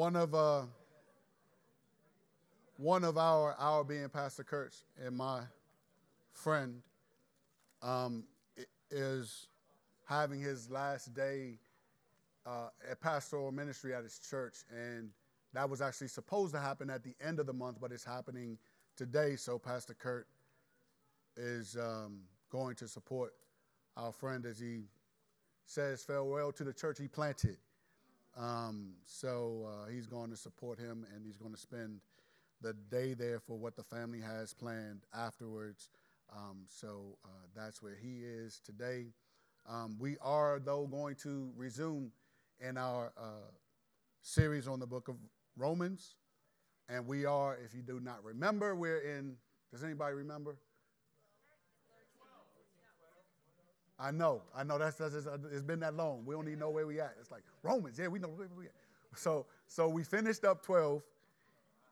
[0.00, 0.62] one of uh,
[2.78, 5.42] one of our our being Pastor Kurtz and my
[6.32, 6.80] friend
[7.82, 8.24] um,
[8.90, 9.48] is
[10.06, 11.58] having his last day
[12.46, 15.10] uh, at pastoral ministry at his church, and
[15.52, 18.56] that was actually supposed to happen at the end of the month, but it's happening
[18.96, 19.36] today.
[19.36, 20.26] So Pastor Kurt
[21.36, 23.34] is um, going to support
[23.98, 24.84] our friend as he
[25.66, 27.58] says farewell to the church he planted.
[28.36, 32.00] Um, so uh, he's going to support him, and he's going to spend
[32.60, 35.90] the day there for what the family has planned afterwards.
[36.34, 39.06] Um, so uh, that's where he is today.
[39.68, 42.12] Um, we are, though, going to resume
[42.60, 43.50] in our uh,
[44.22, 45.16] series on the book of
[45.56, 46.14] Romans.
[46.88, 49.36] And we are, if you do not remember, we're in,
[49.72, 50.56] does anybody remember?
[54.00, 54.78] I know, I know.
[54.78, 55.14] That's, that's
[55.52, 56.24] it's been that long.
[56.24, 57.14] We don't even know where we at.
[57.20, 58.72] It's like Romans, yeah, we know where we at.
[59.14, 61.02] So, so we finished up 12,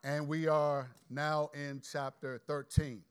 [0.04, 3.02] and we are now in chapter 13.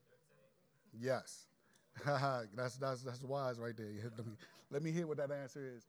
[1.00, 1.46] Yes,
[2.06, 3.88] that's that's that's wise right there.
[4.18, 4.34] Let me
[4.72, 5.88] let me hear what that answer is.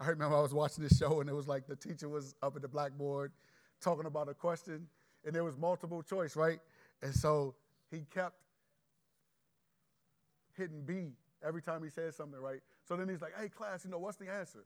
[0.00, 2.56] I remember I was watching this show, and it was like the teacher was up
[2.56, 3.32] at the blackboard
[3.80, 4.86] talking about a question,
[5.24, 6.58] and there was multiple choice, right?
[7.02, 7.54] And so
[7.90, 8.34] he kept
[10.56, 11.12] hitting B
[11.46, 12.60] every time he said something, right?
[12.86, 14.64] So then he's like, hey, class, you know, what's the answer?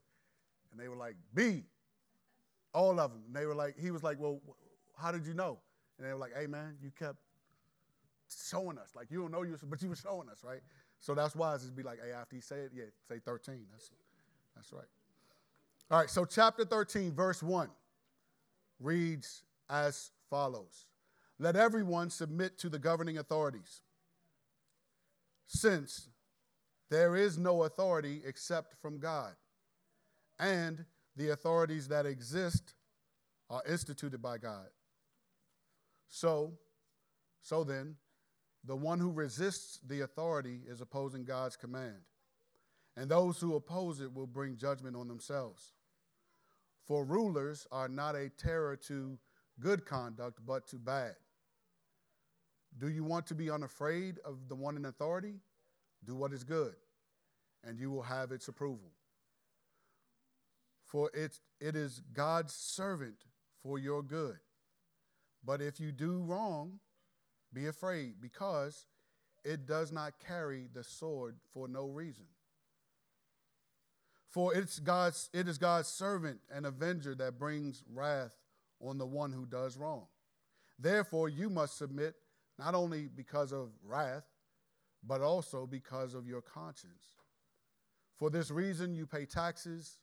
[0.71, 1.65] And they were like, B.
[2.73, 3.23] All of them.
[3.27, 4.41] And they were like, he was like, well,
[4.97, 5.59] how did you know?
[5.99, 7.19] And they were like, hey, man, you kept
[8.51, 8.91] showing us.
[8.95, 10.61] Like, you don't know you, but you were showing us, right?
[11.01, 13.67] So that's why it's be like, hey, after he said, yeah, say 13.
[13.73, 13.91] That's,
[14.55, 14.85] that's right.
[15.91, 17.69] All right, so chapter 13, verse 1
[18.81, 20.87] reads as follows
[21.39, 23.83] Let everyone submit to the governing authorities,
[25.47, 26.09] since
[26.91, 29.33] there is no authority except from God,
[30.39, 30.85] and
[31.17, 32.75] the authorities that exist
[33.51, 34.67] are instituted by God.
[36.09, 36.53] So,
[37.43, 37.97] so then,
[38.65, 42.03] the one who resists the authority is opposing God's command,
[42.97, 45.73] and those who oppose it will bring judgment on themselves.
[46.87, 49.19] For rulers are not a terror to
[49.61, 51.17] good conduct, but to bad.
[52.79, 55.41] Do you want to be unafraid of the one in authority?
[56.07, 56.75] Do what is good,
[57.65, 58.93] and you will have its approval.
[60.85, 63.25] For it, it is God's servant
[63.63, 64.37] for your good.
[65.45, 66.79] But if you do wrong,
[67.53, 68.87] be afraid, because
[69.45, 72.27] it does not carry the sword for no reason.
[74.31, 78.37] For it's God's, it is God's servant and avenger that brings wrath
[78.81, 80.07] on the one who does wrong.
[80.79, 82.15] Therefore, you must submit
[82.59, 84.25] not only because of wrath,
[85.05, 87.17] but also because of your conscience.
[88.17, 89.99] For this reason, you pay taxes,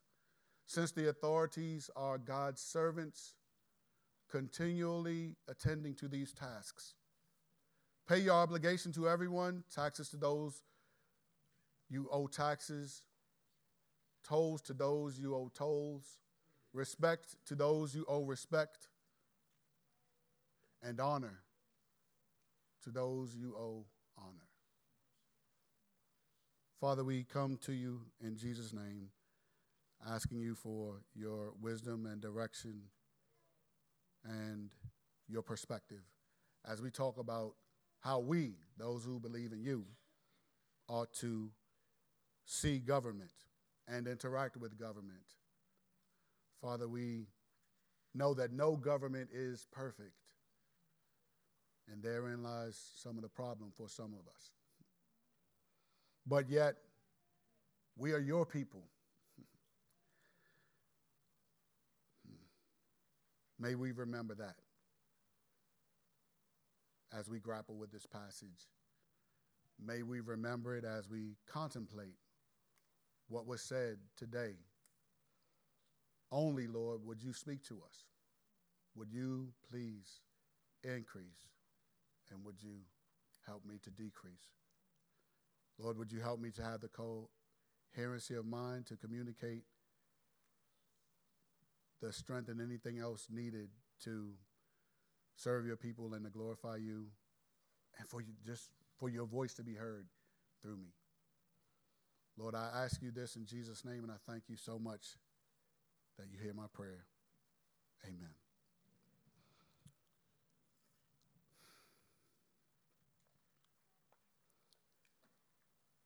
[0.65, 3.35] since the authorities are God's servants,
[4.29, 6.93] continually attending to these tasks.
[8.07, 10.63] Pay your obligation to everyone, taxes to those
[11.89, 13.03] you owe taxes,
[14.23, 16.19] tolls to those you owe tolls,
[16.73, 18.87] respect to those you owe respect,
[20.81, 21.43] and honor
[22.83, 23.85] to those you owe.
[26.83, 29.07] Father, we come to you in Jesus' name,
[30.05, 32.81] asking you for your wisdom and direction
[34.25, 34.69] and
[35.29, 36.01] your perspective
[36.69, 37.53] as we talk about
[38.01, 39.85] how we, those who believe in you,
[40.89, 41.51] ought to
[42.43, 43.31] see government
[43.87, 45.23] and interact with government.
[46.61, 47.27] Father, we
[48.13, 50.19] know that no government is perfect,
[51.89, 54.51] and therein lies some of the problem for some of us.
[56.25, 56.75] But yet,
[57.97, 58.83] we are your people.
[63.59, 64.55] May we remember that
[67.17, 68.67] as we grapple with this passage.
[69.83, 72.15] May we remember it as we contemplate
[73.27, 74.55] what was said today.
[76.31, 78.05] Only, Lord, would you speak to us?
[78.95, 80.21] Would you please
[80.83, 81.47] increase?
[82.31, 82.79] And would you
[83.45, 84.49] help me to decrease?
[85.79, 89.63] Lord, would you help me to have the coherency of mind to communicate
[92.01, 93.69] the strength and anything else needed
[94.03, 94.31] to
[95.35, 97.07] serve your people and to glorify you
[97.97, 100.07] and for you just for your voice to be heard
[100.61, 100.93] through me.
[102.37, 105.17] Lord, I ask you this in Jesus' name, and I thank you so much
[106.17, 107.05] that you hear my prayer.
[108.05, 108.42] Amen.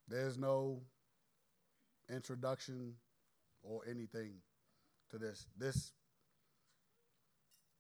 [0.08, 0.82] There's no
[2.10, 2.94] introduction
[3.64, 4.34] or anything
[5.12, 5.46] to this.
[5.58, 5.92] This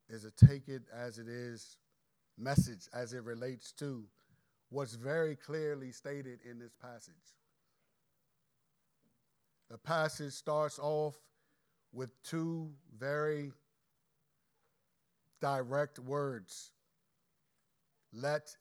[0.10, 1.78] is a take it as it is
[2.38, 4.04] message as it relates to
[4.70, 7.14] what's very clearly stated in this passage.
[9.70, 11.16] The passage starts off
[11.94, 13.52] with two very
[15.42, 16.72] direct words
[18.14, 18.56] let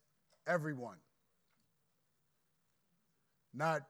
[0.47, 0.97] everyone,
[3.57, 3.83] not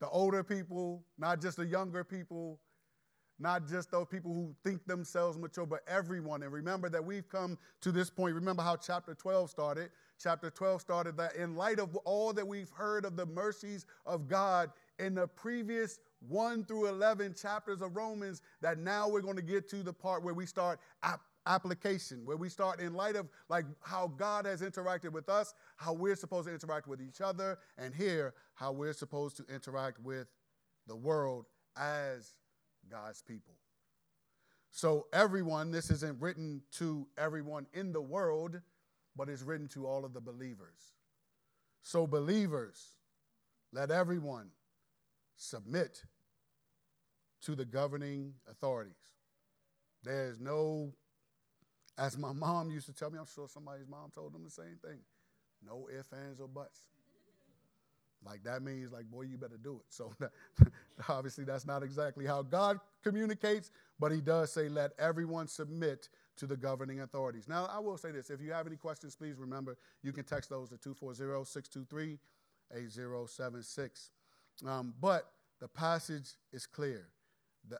[0.00, 2.60] the older people, not just the younger people,
[3.38, 6.42] not just those people who think themselves mature, but everyone.
[6.42, 8.34] And remember that we've come to this point.
[8.34, 9.90] Remember how chapter 12 started.
[10.20, 14.28] Chapter 12 started that in light of all that we've heard of the mercies of
[14.28, 15.98] God in the previous
[16.28, 20.22] 1 through 11 chapters of Romans, that now we're going to get to the part
[20.22, 20.78] where we start
[21.46, 25.92] application, where we start in light of like how God has interacted with us, how
[25.92, 30.28] we're supposed to interact with each other, and here how we're supposed to interact with
[30.86, 31.46] the world
[31.76, 32.34] as
[32.90, 33.54] God's people.
[34.70, 38.60] So, everyone, this isn't written to everyone in the world,
[39.14, 40.94] but it's written to all of the believers.
[41.82, 42.94] So, believers,
[43.72, 44.48] let everyone
[45.36, 46.02] submit
[47.42, 48.94] to the governing authorities.
[50.04, 50.94] There's no,
[51.98, 54.78] as my mom used to tell me, I'm sure somebody's mom told them the same
[54.84, 54.98] thing
[55.64, 56.80] no ifs, ands, or buts.
[58.24, 59.86] Like that means, like, boy, you better do it.
[59.88, 60.12] So
[61.08, 66.46] obviously, that's not exactly how God communicates, but He does say, let everyone submit to
[66.46, 67.48] the governing authorities.
[67.48, 70.50] Now, I will say this if you have any questions, please remember you can text
[70.50, 72.18] those to 240 623
[72.74, 74.10] 8076.
[74.66, 77.08] Um, but the passage is clear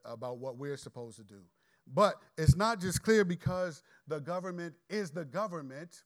[0.04, 1.40] about what we're supposed to do.
[1.86, 6.02] But it's not just clear because the government is the government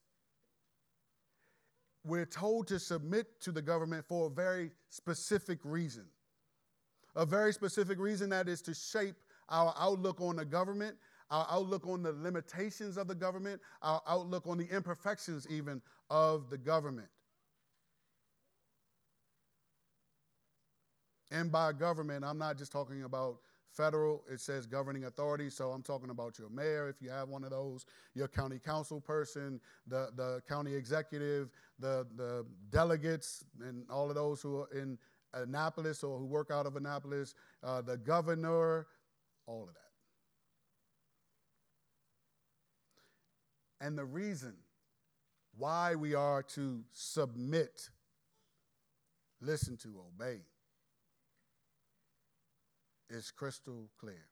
[2.06, 6.05] we're told to submit to the government for a very specific reason.
[7.17, 9.17] A very specific reason that is to shape
[9.49, 10.96] our outlook on the government,
[11.31, 16.49] our outlook on the limitations of the government, our outlook on the imperfections even of
[16.50, 17.08] the government.
[21.31, 23.38] And by government, I'm not just talking about
[23.73, 25.51] Federal, it says governing authority.
[25.51, 27.85] So I'm talking about your mayor, if you have one of those,
[28.15, 34.41] your county council person, the, the county executive, the, the delegates, and all of those
[34.41, 34.99] who are in
[35.35, 38.87] Annapolis or who work out of Annapolis, uh, the governor,
[39.47, 39.81] all of that.
[43.87, 44.55] And the reason
[45.59, 47.91] why we are to submit,
[49.43, 50.41] listen to, obey
[53.11, 54.26] is crystal clear.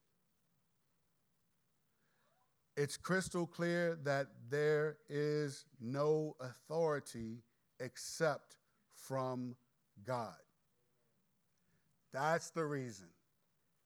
[2.77, 7.43] It's crystal clear that there is no authority
[7.79, 8.57] except
[8.95, 9.55] from
[10.05, 10.35] God.
[12.13, 13.07] That's the reason.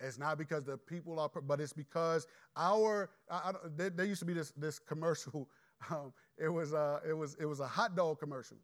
[0.00, 2.26] It's not because the people are, but it's because
[2.56, 3.10] our.
[3.30, 5.48] I, I, there, there, used to be this this commercial.
[5.92, 8.56] Um, it was uh, it was it was a hot dog commercial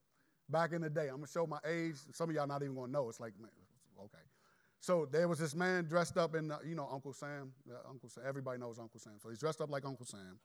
[0.49, 1.07] back in the day.
[1.07, 1.95] I'm gonna show my age.
[2.11, 3.09] Some of y'all not even gonna know.
[3.09, 3.35] It's like,
[4.01, 4.19] okay.
[4.85, 7.53] So there was this man dressed up in, uh, you know, Uncle Sam.
[7.67, 8.23] Uh, Uncle Sam.
[8.29, 9.15] Everybody knows Uncle Sam.
[9.19, 10.39] So he's dressed up like Uncle Sam.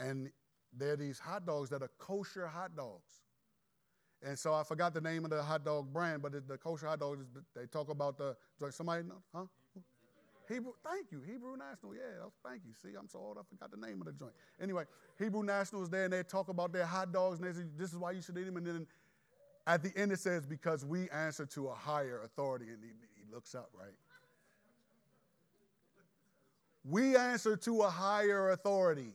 [0.00, 0.30] And
[0.74, 3.12] there are these hot dogs that are kosher hot dogs.
[4.22, 7.00] And so I forgot the name of the hot dog brand, but the, kosher hot
[7.00, 8.34] dogs, they talk about the,
[8.70, 9.44] somebody know, huh?
[10.48, 12.72] Hebrew, thank you, Hebrew National, yeah, thank you.
[12.72, 14.32] See, I'm so old, I forgot the name of the joint.
[14.62, 14.84] Anyway,
[15.18, 17.90] Hebrew National is there, and they talk about their hot dogs, and they say, this
[17.92, 18.56] is why you should eat them.
[18.56, 18.86] And then
[19.66, 22.66] at the end it says, because we answer to a higher authority.
[22.68, 22.80] And
[23.32, 23.94] looks up, right?
[26.84, 29.12] We answer to a higher authority.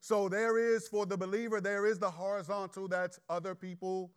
[0.00, 4.10] So there is, for the believer, there is the horizontal, that's other people,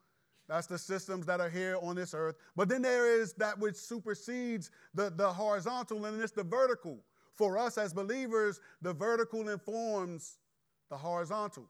[0.48, 2.36] that's the systems that are here on this earth.
[2.56, 7.00] But then there is that which supersedes the, the horizontal, and it's the vertical.
[7.36, 10.38] For us as believers, the vertical informs
[10.90, 11.70] the horizontal.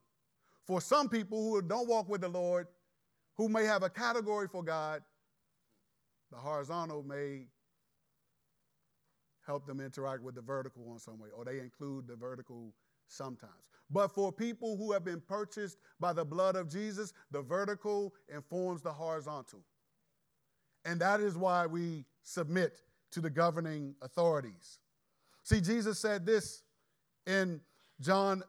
[0.66, 2.68] For some people who don't walk with the Lord,
[3.36, 5.02] who may have a category for God,
[6.32, 7.48] the horizontal may
[9.46, 12.74] help them interact with the vertical in some way, or they include the vertical
[13.08, 13.70] sometimes.
[13.90, 18.82] But for people who have been purchased by the blood of Jesus, the vertical informs
[18.82, 19.62] the horizontal.
[20.86, 24.80] And that is why we submit to the governing authorities.
[25.44, 26.64] See, Jesus said this
[27.26, 27.60] in
[28.00, 28.44] John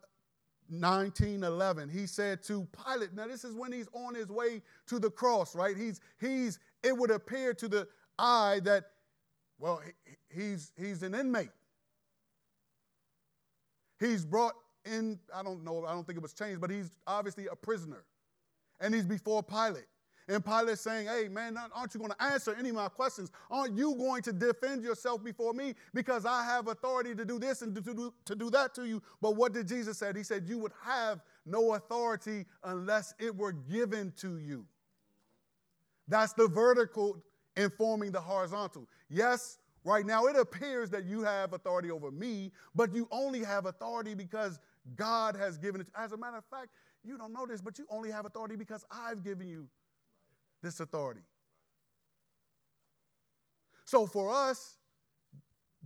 [0.73, 1.89] 19 11.
[1.89, 5.55] He said to Pilate, now this is when he's on his way to the cross,
[5.55, 5.77] right?
[5.77, 7.87] He's, he's it would appear to the
[8.19, 8.85] eye that,
[9.59, 9.81] well,
[10.35, 11.51] he's, he's an inmate.
[14.01, 17.47] He's brought in, I don't know, I don't think it was changed, but he's obviously
[17.47, 18.05] a prisoner.
[18.81, 19.87] And he's before Pilate.
[20.29, 23.31] And Pilate saying, Hey, man, aren't you going to answer any of my questions?
[23.51, 27.63] Aren't you going to defend yourself before me because I have authority to do this
[27.63, 29.03] and to do, to do that to you?
[29.21, 30.13] But what did Jesus say?
[30.15, 34.65] He said, You would have no authority unless it were given to you.
[36.09, 37.23] That's the vertical
[37.57, 38.89] informing the horizontal.
[39.09, 43.67] Yes, right now it appears that you have authority over me, but you only have
[43.67, 44.59] authority because
[44.97, 45.89] God has given it.
[45.97, 46.69] As a matter of fact,
[47.05, 49.69] you don't know this, but you only have authority because I've given you
[50.63, 51.23] this authority.
[53.85, 54.77] So for us,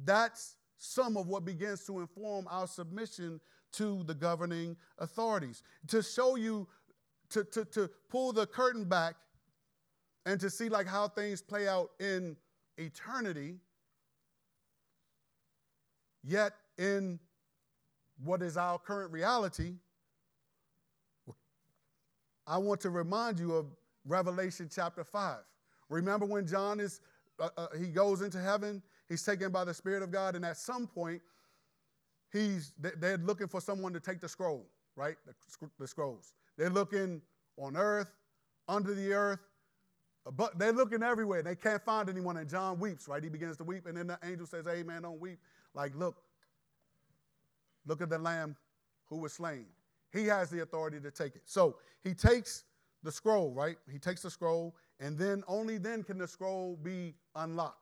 [0.04, 3.40] that's some of what begins to inform our submission
[3.72, 5.62] to the governing authorities.
[5.88, 6.68] To show you,
[7.30, 9.16] to, to, to pull the curtain back
[10.24, 12.36] and to see like how things play out in
[12.78, 13.56] eternity,
[16.22, 17.18] yet in
[18.22, 19.74] what is our current reality,
[22.46, 23.66] I want to remind you of
[24.06, 25.38] Revelation chapter 5.
[25.88, 27.00] Remember when John is,
[27.38, 30.56] uh, uh, he goes into heaven, he's taken by the Spirit of God, and at
[30.56, 31.20] some point,
[32.32, 35.16] he's, they're looking for someone to take the scroll, right?
[35.26, 36.32] The, the scrolls.
[36.56, 37.20] They're looking
[37.56, 38.10] on earth,
[38.68, 39.40] under the earth,
[40.36, 41.42] but they're looking everywhere.
[41.42, 43.22] They can't find anyone, and John weeps, right?
[43.22, 45.38] He begins to weep, and then the angel says, Hey, man, don't weep.
[45.74, 46.16] Like, look,
[47.86, 48.56] look at the lamb
[49.08, 49.66] who was slain.
[50.12, 51.42] He has the authority to take it.
[51.44, 52.64] So he takes
[53.06, 53.76] the scroll, right?
[53.90, 57.80] He takes the scroll, and then only then can the scroll be unlocked.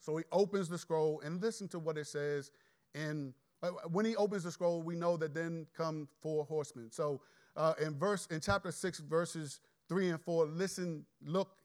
[0.00, 2.50] So he opens the scroll and listen to what it says
[2.94, 6.90] in uh, when he opens the scroll, we know that then come four horsemen.
[6.90, 7.22] So
[7.56, 11.56] uh, in verse in chapter six, verses three and four, listen, look,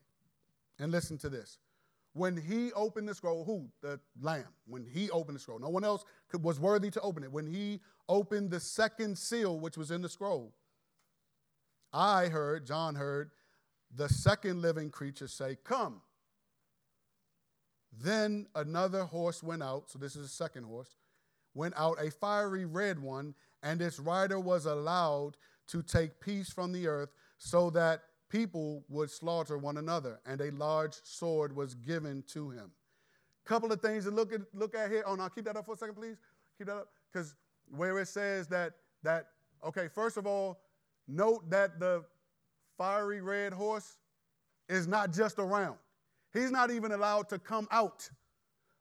[0.79, 1.57] and listen to this.
[2.13, 3.67] When he opened the scroll, who?
[3.81, 4.45] The lamb.
[4.65, 7.31] When he opened the scroll, no one else could, was worthy to open it.
[7.31, 10.53] When he opened the second seal, which was in the scroll,
[11.91, 13.31] I heard, John heard,
[13.95, 16.01] the second living creature say, Come.
[17.91, 20.95] Then another horse went out, so this is the second horse,
[21.53, 26.71] went out, a fiery red one, and its rider was allowed to take peace from
[26.71, 32.23] the earth, so that people would slaughter one another, and a large sword was given
[32.27, 32.71] to him.
[33.45, 35.03] Couple of things to look at, look at here.
[35.07, 36.17] Oh, now keep that up for a second, please.
[36.59, 36.89] Keep that up.
[37.11, 37.33] Because
[37.75, 39.29] where it says that, that,
[39.65, 40.59] okay, first of all,
[41.11, 42.05] Note that the
[42.77, 43.97] fiery red horse
[44.69, 45.75] is not just around.
[46.31, 48.07] He's not even allowed to come out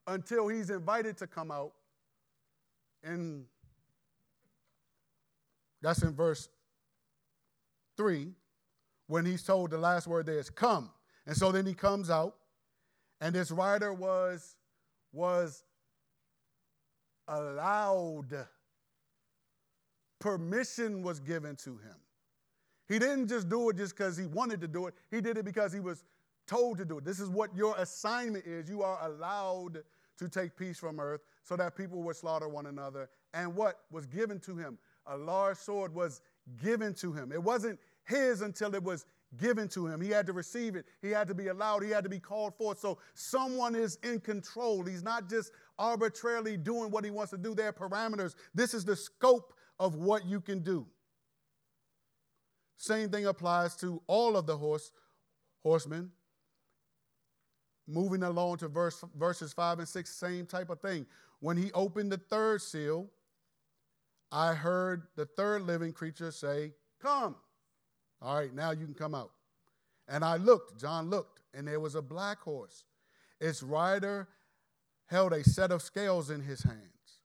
[0.07, 1.73] until he's invited to come out.
[3.03, 3.47] And
[5.81, 6.51] that's in verse
[7.97, 8.29] 3
[9.07, 10.91] when he's told the last word there is come.
[11.27, 12.37] And so then he comes out,
[13.23, 14.57] and this rider was,
[15.13, 15.63] was
[17.27, 18.47] allowed,
[20.19, 21.97] permission was given to him.
[22.89, 25.45] He didn't just do it just because he wanted to do it, he did it
[25.45, 26.05] because he was
[26.47, 27.05] told to do it.
[27.05, 28.69] This is what your assignment is.
[28.69, 29.83] You are allowed
[30.19, 33.09] to take peace from earth so that people would slaughter one another.
[33.35, 34.79] And what was given to him?
[35.07, 36.23] A large sword was
[36.63, 37.31] given to him.
[37.33, 40.01] It wasn't his until it was given to him.
[40.01, 40.87] He had to receive it.
[41.03, 41.83] He had to be allowed.
[41.83, 42.79] He had to be called forth.
[42.79, 44.85] So someone is in control.
[44.85, 47.55] He's not just arbitrarily doing what he wants to do.
[47.55, 48.35] There are parameters.
[48.55, 50.87] This is the scope of what you can do.
[52.79, 54.93] Same thing applies to all of the horse,
[55.63, 56.11] horsemen.
[57.89, 61.05] Moving along to verse, verses 5 and 6, same type of thing.
[61.41, 63.09] When he opened the third seal,
[64.31, 67.35] I heard the third living creature say, Come.
[68.23, 69.31] All right, now you can come out.
[70.09, 72.85] And I looked, John looked, and there was a black horse.
[73.41, 74.29] Its rider
[75.07, 77.21] held a set of scales in his hands.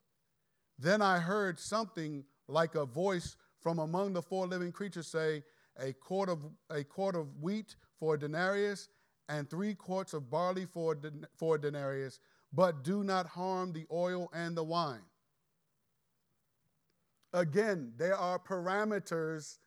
[0.80, 5.42] Then I heard something like a voice from among the four living creatures say,
[5.80, 8.90] a quart of, a quart of wheat for a denarius
[9.30, 10.96] and three quarts of barley for,
[11.36, 12.20] for a denarius,
[12.52, 15.02] but do not harm the oil and the wine.
[17.34, 19.58] Again, there are parameters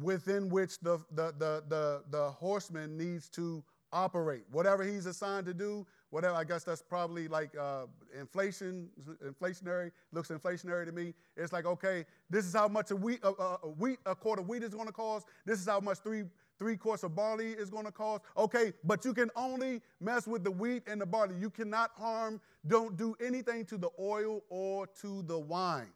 [0.00, 4.44] within which the, the, the, the, the horseman needs to operate.
[4.52, 6.34] Whatever he's assigned to do, whatever.
[6.34, 7.86] I guess that's probably like uh,
[8.18, 8.90] inflation,
[9.24, 9.90] inflationary.
[10.12, 11.14] Looks inflationary to me.
[11.36, 14.48] It's like okay, this is how much a wheat, a, a wheat, a quart of
[14.48, 15.26] wheat is going to cost.
[15.44, 16.24] This is how much three
[16.58, 18.22] three quarts of barley is going to cost.
[18.36, 21.34] Okay, but you can only mess with the wheat and the barley.
[21.40, 22.40] You cannot harm.
[22.66, 25.88] Don't do anything to the oil or to the wine.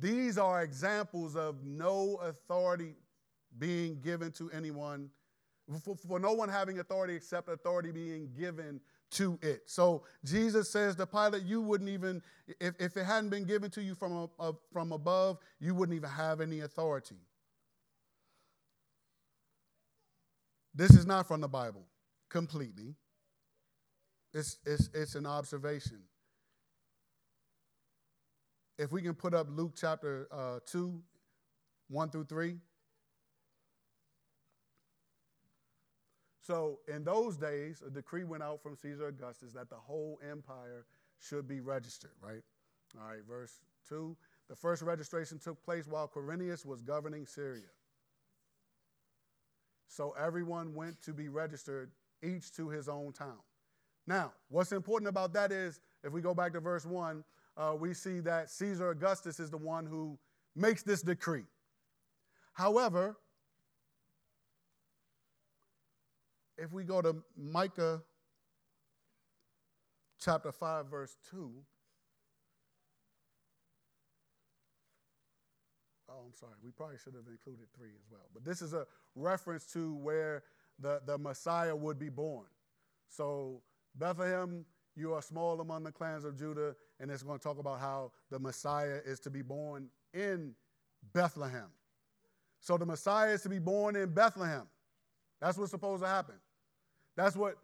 [0.00, 2.94] These are examples of no authority
[3.58, 5.10] being given to anyone
[5.78, 8.80] for, for no one having authority except authority being given
[9.12, 9.62] to it.
[9.66, 12.22] So Jesus says to Pilate, you wouldn't even,
[12.60, 15.96] if, if it hadn't been given to you from, a, a, from above, you wouldn't
[15.96, 17.16] even have any authority.
[20.74, 21.84] This is not from the Bible
[22.28, 22.94] completely.
[24.32, 25.98] It's, it's, it's an observation.
[28.78, 31.02] If we can put up Luke chapter uh, 2,
[31.88, 32.56] 1 through 3.
[36.50, 40.84] So, in those days, a decree went out from Caesar Augustus that the whole empire
[41.20, 42.42] should be registered, right?
[43.00, 44.16] All right, verse 2.
[44.48, 47.70] The first registration took place while Quirinius was governing Syria.
[49.86, 53.38] So everyone went to be registered, each to his own town.
[54.08, 57.22] Now, what's important about that is, if we go back to verse 1,
[57.56, 60.18] uh, we see that Caesar Augustus is the one who
[60.56, 61.44] makes this decree.
[62.54, 63.18] However,
[66.60, 68.02] if we go to Micah
[70.22, 71.50] chapter 5, verse 2,
[76.10, 78.28] oh, I'm sorry, we probably should have included 3 as well.
[78.34, 80.42] But this is a reference to where
[80.78, 82.46] the, the Messiah would be born.
[83.08, 83.62] So,
[83.94, 87.80] Bethlehem, you are small among the clans of Judah, and it's going to talk about
[87.80, 90.54] how the Messiah is to be born in
[91.14, 91.70] Bethlehem.
[92.60, 94.66] So the Messiah is to be born in Bethlehem.
[95.40, 96.34] That's what's supposed to happen.
[97.20, 97.56] That's what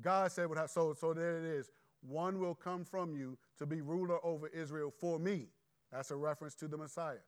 [0.00, 0.70] God said would happen.
[0.70, 1.70] So, so there it is.
[2.00, 5.48] One will come from you to be ruler over Israel for me.
[5.92, 7.18] That's a reference to the Messiah.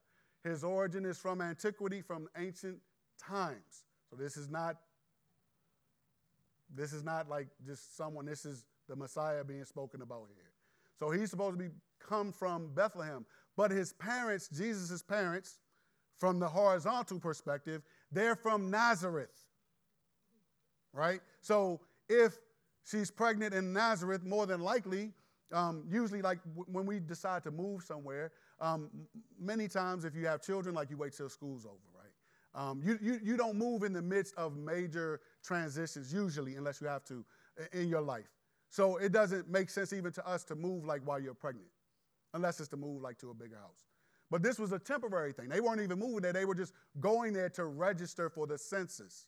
[0.43, 2.79] His origin is from antiquity, from ancient
[3.19, 3.83] times.
[4.09, 4.77] So this is not
[6.73, 10.51] this is not like just someone, this is the Messiah being spoken about here.
[10.97, 13.25] So he's supposed to be come from Bethlehem.
[13.55, 15.59] But his parents, Jesus' parents,
[16.17, 19.44] from the horizontal perspective, they're from Nazareth.
[20.95, 21.19] Right?
[21.41, 22.39] So if
[22.83, 25.11] she's pregnant in Nazareth, more than likely,
[25.53, 28.89] um, usually, like w- when we decide to move somewhere, um,
[29.39, 32.11] many times if you have children, like you wait till school's over, right?
[32.55, 36.87] Um, you, you, you don't move in the midst of major transitions, usually, unless you
[36.87, 37.25] have to
[37.73, 38.31] in your life.
[38.69, 41.67] So it doesn't make sense even to us to move like while you're pregnant,
[42.33, 43.85] unless it's to move like to a bigger house.
[44.31, 45.49] But this was a temporary thing.
[45.49, 49.27] They weren't even moving there, they were just going there to register for the census.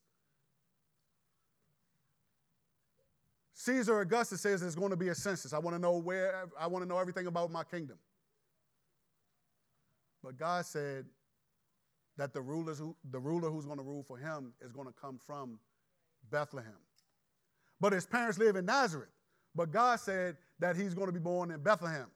[3.60, 5.52] Caesar Augustus says there's going to be a census.
[5.52, 7.98] I want to know where, I want to know everything about my kingdom.
[10.24, 11.06] But God said
[12.18, 14.94] that the, rulers who, the ruler who's going to rule for him is going to
[14.94, 15.60] come from
[16.30, 16.72] Bethlehem.
[17.82, 19.10] But his parents live in Nazareth.
[19.56, 22.12] But God said that he's going to be born in Bethlehem.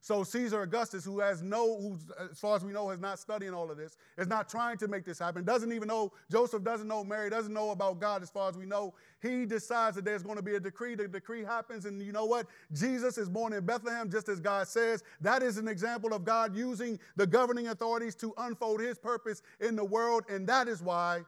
[0.00, 1.98] So Caesar Augustus, who has no, who,
[2.30, 4.88] as far as we know, has not studying all of this, is not trying to
[4.88, 8.30] make this happen, doesn't even know, Joseph doesn't know Mary, doesn't know about God as
[8.30, 8.94] far as we know.
[9.20, 10.94] He decides that there's going to be a decree.
[10.94, 12.46] The decree happens, and you know what?
[12.72, 15.02] Jesus is born in Bethlehem, just as God says.
[15.20, 19.74] That is an example of God using the governing authorities to unfold his purpose in
[19.74, 21.22] the world, and that is why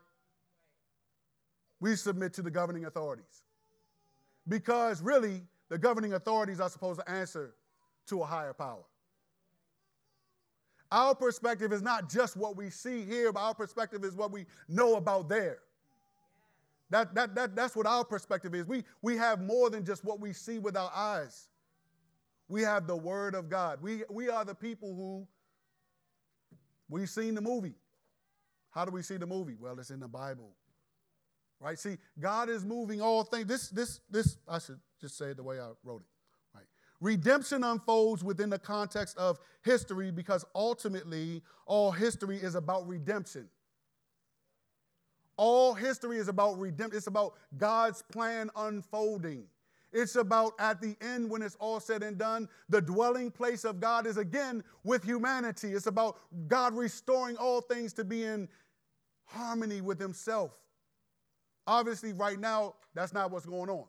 [1.81, 3.43] we submit to the governing authorities.
[4.49, 7.55] Because really, the governing authorities are supposed to answer
[8.11, 8.85] to a higher power.
[10.93, 14.47] Our perspective is not just what we see here, but our perspective is what we
[14.69, 15.59] know about there.
[16.91, 18.67] That, that, that, that's what our perspective is.
[18.67, 21.47] We, we have more than just what we see with our eyes.
[22.49, 23.81] We have the Word of God.
[23.81, 25.27] We, we are the people who
[26.89, 27.75] we've seen the movie.
[28.71, 29.55] How do we see the movie?
[29.59, 30.51] Well, it's in the Bible.
[31.61, 31.79] Right?
[31.79, 33.47] See, God is moving all things.
[33.47, 36.07] This, this, this, I should just say it the way I wrote it.
[37.01, 43.49] Redemption unfolds within the context of history because ultimately all history is about redemption.
[45.37, 46.99] All history is about redemption.
[46.99, 49.45] It's about God's plan unfolding.
[49.93, 53.81] It's about at the end, when it's all said and done, the dwelling place of
[53.81, 55.73] God is again with humanity.
[55.73, 58.49] It's about God restoring all things to be in
[59.25, 60.53] harmony with Himself.
[61.67, 63.87] Obviously, right now, that's not what's going on.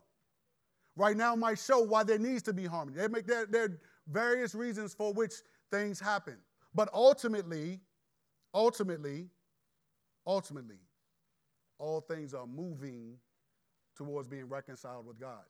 [0.96, 2.98] Right now might show why there needs to be harmony.
[2.98, 5.32] There, make, there, there are various reasons for which
[5.70, 6.36] things happen.
[6.74, 7.80] But ultimately,
[8.52, 9.28] ultimately,
[10.26, 10.80] ultimately,
[11.78, 13.16] all things are moving
[13.96, 15.44] towards being reconciled with God.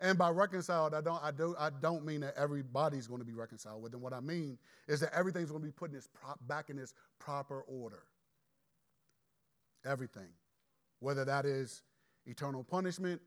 [0.00, 3.34] And by reconciled, I don't, I do, I don't mean that everybody's going to be
[3.34, 4.00] reconciled with them.
[4.00, 6.78] What I mean is that everything's going to be put in its pro- back in
[6.78, 8.04] its proper order.
[9.84, 10.28] Everything
[11.00, 11.82] whether that is
[12.26, 13.20] eternal punishment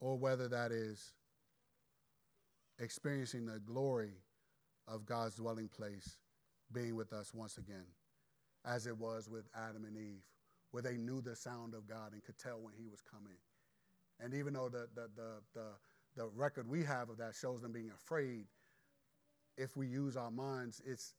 [0.00, 1.12] or whether that is
[2.80, 4.14] experiencing the glory
[4.88, 6.18] of God's dwelling place
[6.72, 7.86] being with us once again,
[8.66, 10.24] as it was with Adam and Eve,
[10.72, 13.38] where they knew the sound of God and could tell when He was coming
[14.20, 15.66] And even though the, the, the, the,
[16.16, 18.46] the record we have of that shows them being afraid,
[19.58, 21.14] if we use our minds, it's,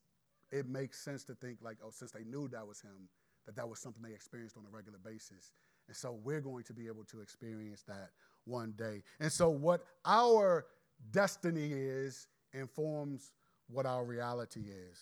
[0.51, 3.09] it makes sense to think like, oh, since they knew that was him,
[3.45, 5.53] that that was something they experienced on a regular basis.
[5.87, 8.11] And so we're going to be able to experience that
[8.45, 9.03] one day.
[9.19, 10.65] And so what our
[11.11, 13.31] destiny is informs
[13.67, 14.99] what our reality is.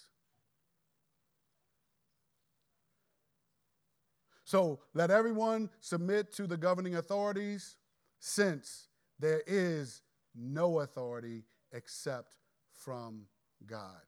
[4.43, 7.75] So let everyone submit to the governing authorities,
[8.19, 8.87] since
[9.19, 10.01] there is
[10.35, 12.35] no authority except
[12.71, 13.25] from
[13.65, 14.01] God.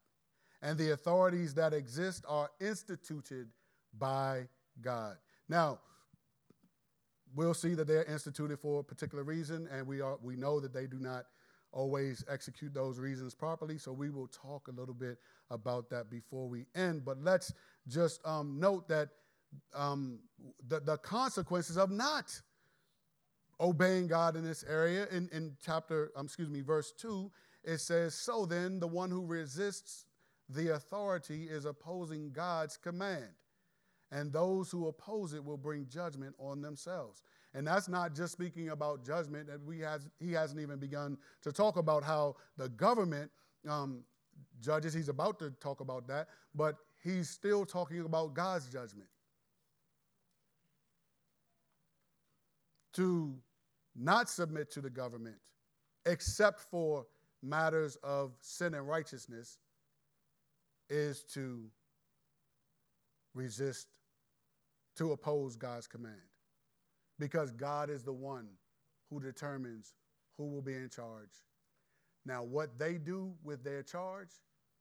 [0.61, 3.49] And the authorities that exist are instituted
[3.97, 4.47] by
[4.81, 5.17] God.
[5.47, 5.79] Now,
[7.35, 10.73] we'll see that they're instituted for a particular reason, and we, are, we know that
[10.73, 11.25] they do not
[11.71, 13.77] always execute those reasons properly.
[13.77, 15.17] So we will talk a little bit
[15.49, 17.05] about that before we end.
[17.05, 17.53] But let's
[17.87, 19.09] just um, note that
[19.73, 20.19] um,
[20.67, 22.39] the, the consequences of not
[23.59, 27.31] obeying God in this area, in, in chapter, um, excuse me, verse 2,
[27.63, 30.05] it says, So then, the one who resists
[30.49, 33.29] the authority is opposing God's command
[34.11, 37.23] and those who oppose it will bring judgment on themselves.
[37.53, 39.47] And that's not just speaking about judgment.
[39.47, 43.31] That we has, he hasn't even begun to talk about how the government
[43.67, 44.03] um,
[44.61, 44.93] judges.
[44.93, 49.07] He's about to talk about that, but he's still talking about God's judgment.
[52.93, 53.33] To
[53.95, 55.37] not submit to the government,
[56.05, 57.05] except for
[57.41, 59.57] matters of sin and righteousness,
[60.89, 61.63] is to
[63.33, 63.87] resist
[65.01, 66.21] to oppose God's command
[67.17, 68.47] because God is the one
[69.09, 69.95] who determines
[70.37, 71.31] who will be in charge.
[72.23, 74.29] Now, what they do with their charge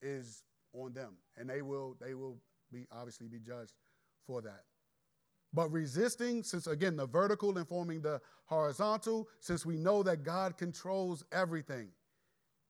[0.02, 0.42] is
[0.74, 2.36] on them, and they will they will
[2.70, 3.72] be obviously be judged
[4.26, 4.64] for that.
[5.54, 11.24] But resisting, since again the vertical informing the horizontal, since we know that God controls
[11.32, 11.88] everything,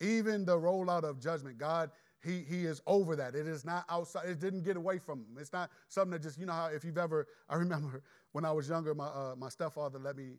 [0.00, 1.90] even the rollout of judgment, God
[2.22, 3.35] he, he is over that.
[3.35, 4.28] It is not outside.
[4.28, 5.38] It didn't get away from him.
[5.38, 8.02] It's not something that just, you know how if you've ever, I remember
[8.33, 10.33] when I was younger, my, uh, my stepfather let me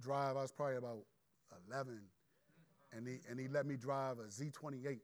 [0.00, 0.36] drive.
[0.36, 1.04] I was probably about
[1.68, 2.00] 11,
[2.92, 4.98] and he, and he let me drive a Z28.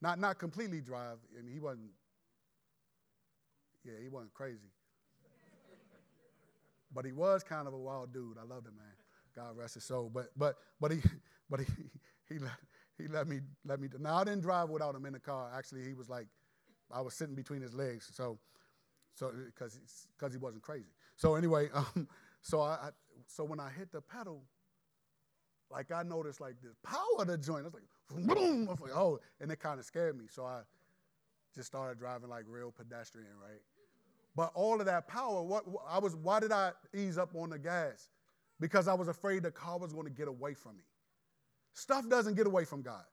[0.00, 1.18] Not, not completely drive.
[1.34, 1.90] Mean, he wasn't,
[3.84, 4.70] yeah, he wasn't crazy.
[6.94, 8.36] but he was kind of a wild dude.
[8.38, 8.86] I loved him, man.
[9.34, 10.10] God rest his soul.
[10.12, 11.00] But, but, but he,
[11.50, 11.66] but he,
[12.28, 12.52] he let,
[13.02, 13.88] he let me let me.
[13.98, 15.50] Now I didn't drive without him in the car.
[15.56, 16.26] Actually, he was like,
[16.90, 18.10] I was sitting between his legs.
[18.12, 18.38] So,
[19.14, 19.78] so because
[20.18, 20.92] because he wasn't crazy.
[21.16, 22.08] So anyway, um,
[22.40, 22.88] so I, I,
[23.26, 24.42] so when I hit the pedal,
[25.70, 27.64] like I noticed like the power of the joint.
[27.64, 28.68] I was like, boom!
[28.68, 30.26] I was like, oh, and it kind of scared me.
[30.30, 30.60] So I
[31.54, 33.60] just started driving like real pedestrian, right?
[34.34, 37.58] But all of that power, what I was, why did I ease up on the
[37.58, 38.08] gas?
[38.60, 40.84] Because I was afraid the car was going to get away from me.
[41.74, 43.04] Stuff doesn't get away from God.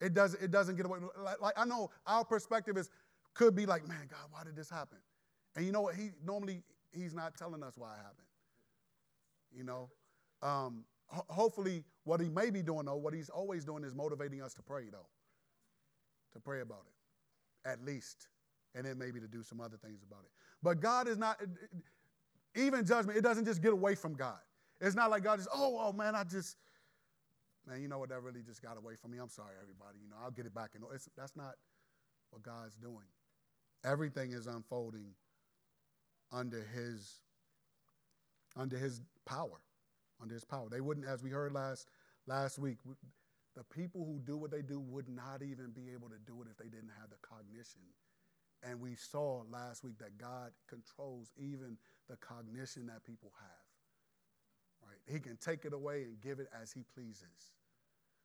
[0.00, 0.98] It doesn't, it doesn't get away.
[1.22, 2.90] Like, like I know our perspective is
[3.34, 4.98] could be like, man, God, why did this happen?
[5.56, 5.94] And you know what?
[5.94, 8.26] He normally he's not telling us why it happened.
[9.56, 9.90] You know,
[10.42, 14.42] um, ho- hopefully, what he may be doing though, what he's always doing is motivating
[14.42, 15.06] us to pray though,
[16.32, 18.28] to pray about it, at least,
[18.74, 20.30] and then maybe to do some other things about it.
[20.62, 21.40] But God is not
[22.54, 23.18] even judgment.
[23.18, 24.38] It doesn't just get away from God.
[24.80, 26.56] It's not like God is, oh, oh man, I just
[27.68, 29.18] man, you know what, that really just got away from me.
[29.18, 29.98] I'm sorry, everybody.
[30.02, 30.70] You know, I'll get it back.
[30.74, 30.84] And
[31.16, 31.54] that's not
[32.30, 33.06] what God's doing.
[33.84, 35.14] Everything is unfolding
[36.32, 37.20] under His
[38.56, 39.60] under His power,
[40.20, 40.68] under His power.
[40.70, 41.86] They wouldn't, as we heard last
[42.26, 42.78] last week,
[43.56, 46.48] the people who do what they do would not even be able to do it
[46.50, 47.82] if they didn't have the cognition.
[48.62, 51.76] And we saw last week that God controls even
[52.08, 54.88] the cognition that people have.
[54.88, 54.98] Right?
[55.12, 57.52] He can take it away and give it as he pleases.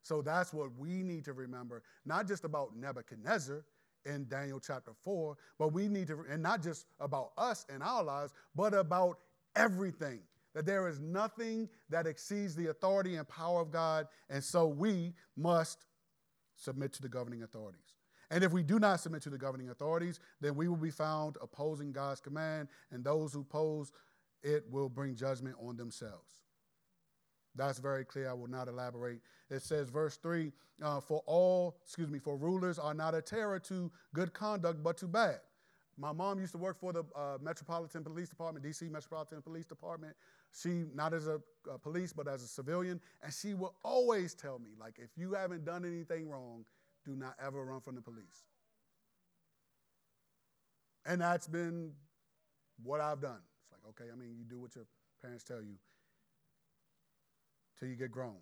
[0.03, 3.63] So that's what we need to remember, not just about Nebuchadnezzar
[4.05, 8.03] in Daniel chapter 4, but we need to, and not just about us and our
[8.03, 9.19] lives, but about
[9.55, 10.19] everything.
[10.53, 15.13] That there is nothing that exceeds the authority and power of God, and so we
[15.35, 15.85] must
[16.57, 17.95] submit to the governing authorities.
[18.29, 21.37] And if we do not submit to the governing authorities, then we will be found
[21.41, 23.91] opposing God's command, and those who oppose
[24.43, 26.41] it will bring judgment on themselves.
[27.55, 28.29] That's very clear.
[28.29, 29.19] I will not elaborate.
[29.49, 33.59] It says, verse 3 uh, For all, excuse me, for rulers are not a terror
[33.59, 35.39] to good conduct, but to bad.
[35.95, 40.15] My mom used to work for the uh, Metropolitan Police Department, DC Metropolitan Police Department.
[40.51, 41.39] She, not as a,
[41.71, 42.99] a police, but as a civilian.
[43.21, 46.65] And she will always tell me, like, if you haven't done anything wrong,
[47.05, 48.45] do not ever run from the police.
[51.05, 51.91] And that's been
[52.81, 53.41] what I've done.
[53.61, 54.85] It's like, okay, I mean, you do what your
[55.21, 55.75] parents tell you
[57.77, 58.35] till you get grown.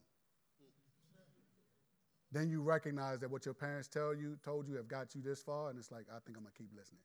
[2.32, 5.42] Then you recognize that what your parents tell you, told you, have got you this
[5.42, 7.02] far, and it's like, I think I'm gonna keep listening.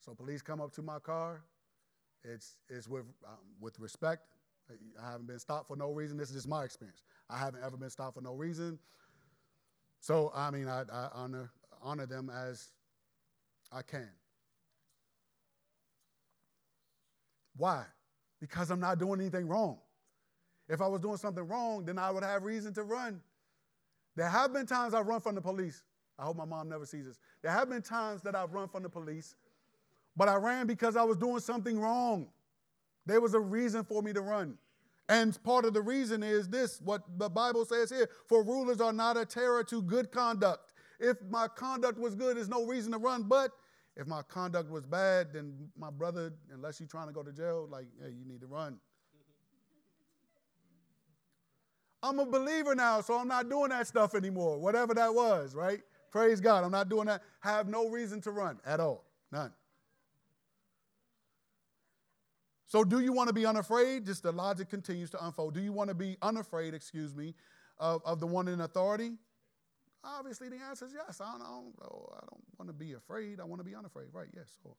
[0.00, 1.42] So police come up to my car.
[2.24, 4.22] It's, it's with, um, with respect.
[5.02, 6.16] I haven't been stopped for no reason.
[6.16, 7.02] This is just my experience.
[7.28, 8.78] I haven't ever been stopped for no reason.
[10.00, 11.50] So, I mean, I, I honor,
[11.82, 12.70] honor them as
[13.70, 14.08] I can.
[17.56, 17.84] Why?
[18.40, 19.78] Because I'm not doing anything wrong.
[20.68, 23.20] If I was doing something wrong, then I would have reason to run.
[24.16, 25.82] There have been times I've run from the police.
[26.18, 27.18] I hope my mom never sees this.
[27.42, 29.34] There have been times that I've run from the police,
[30.16, 32.28] but I ran because I was doing something wrong.
[33.04, 34.56] There was a reason for me to run.
[35.08, 38.92] And part of the reason is this what the Bible says here for rulers are
[38.92, 40.72] not a terror to good conduct.
[40.98, 43.24] If my conduct was good, there's no reason to run.
[43.24, 43.50] But
[43.96, 47.68] if my conduct was bad, then my brother, unless you're trying to go to jail,
[47.70, 48.78] like, hey, you need to run.
[52.04, 55.80] I'm a believer now, so I'm not doing that stuff anymore, whatever that was, right?
[56.10, 56.62] Praise God.
[56.62, 57.22] I'm not doing that.
[57.40, 59.06] Have no reason to run at all.
[59.32, 59.50] None.
[62.66, 64.04] So, do you want to be unafraid?
[64.04, 65.54] Just the logic continues to unfold.
[65.54, 67.34] Do you want to be unafraid, excuse me,
[67.78, 69.12] of, of the one in authority?
[70.04, 71.22] Obviously, the answer is yes.
[71.22, 73.40] I don't, I don't, I don't want to be afraid.
[73.40, 74.08] I want to be unafraid.
[74.12, 74.50] Right, yes.
[74.62, 74.76] So,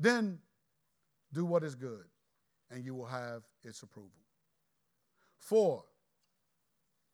[0.00, 0.40] then
[1.32, 2.06] do what is good,
[2.72, 4.10] and you will have its approval.
[5.38, 5.84] Four,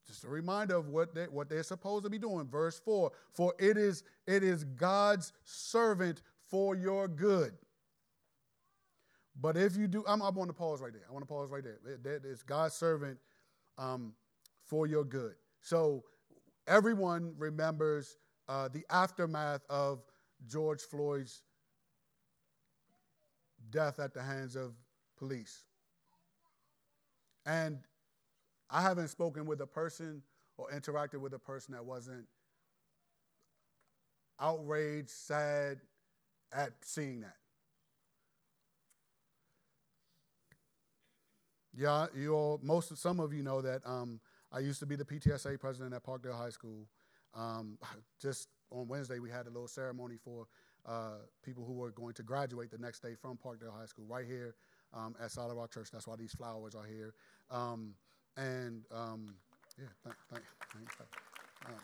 [0.06, 2.48] just a reminder of what, they, what they're supposed to be doing.
[2.48, 7.52] Verse 4 For it is, it is God's servant for your good.
[9.40, 11.04] But if you do, I'm, I want to pause right there.
[11.08, 11.78] I want to pause right there.
[11.86, 13.18] It, it's God's servant
[13.78, 14.12] um,
[14.66, 15.34] for your good.
[15.60, 16.04] So
[16.66, 18.16] everyone remembers
[18.48, 20.00] uh, the aftermath of
[20.46, 21.42] George Floyd's
[23.70, 24.72] death at the hands of
[25.16, 25.64] police.
[27.46, 27.78] And
[28.70, 30.22] I haven't spoken with a person
[30.56, 32.26] or interacted with a person that wasn't
[34.38, 35.80] outraged, sad
[36.52, 37.36] at seeing that.
[41.76, 44.20] Yeah, you all, most, of, some of you know that um,
[44.52, 46.86] I used to be the PTSA president at Parkdale High School.
[47.34, 47.78] Um,
[48.20, 50.46] just on Wednesday, we had a little ceremony for
[50.86, 54.26] uh, people who were going to graduate the next day from Parkdale High School, right
[54.26, 54.54] here
[54.92, 55.90] um, at Solid Rock Church.
[55.92, 57.14] That's why these flowers are here.
[58.40, 59.34] And um,
[59.78, 61.08] yeah, thank, thank, thank,
[61.66, 61.74] um,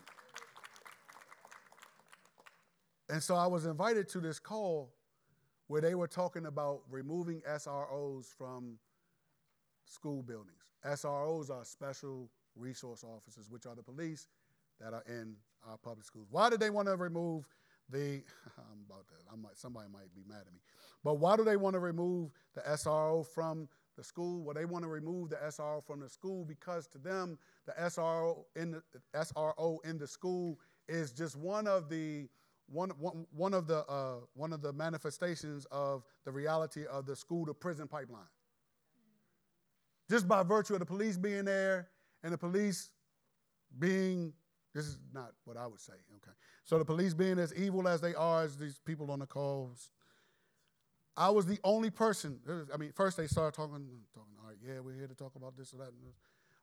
[3.09, 4.91] and so I was invited to this call
[5.67, 8.79] where they were talking about removing SROs from
[9.85, 10.63] school buildings.
[10.83, 14.27] SROs are special resource officers, which are the police
[14.81, 15.35] that are in
[15.69, 16.27] our public schools.
[16.31, 17.45] Why did they want to remove
[17.89, 17.99] the?
[18.57, 19.31] I'm about that.
[19.31, 20.59] I might somebody might be mad at me,
[21.03, 24.83] but why do they want to remove the SRO from the school, well, they want
[24.83, 28.81] to remove the SRO from the school because to them, the SRO in the,
[29.15, 32.29] SRO in the school is just one of the
[32.69, 37.15] one, one, one of the uh, one of the manifestations of the reality of the
[37.15, 38.21] school to prison pipeline.
[40.09, 41.89] Just by virtue of the police being there
[42.23, 42.91] and the police
[43.79, 44.33] being
[44.75, 45.93] this is not what I would say.
[46.17, 49.25] Okay, so the police being as evil as they are as these people on the
[49.25, 49.89] calls
[51.17, 52.39] I was the only person.
[52.71, 54.33] I mean, first they started talking, talking.
[54.39, 55.89] All right, yeah, we're here to talk about this or that.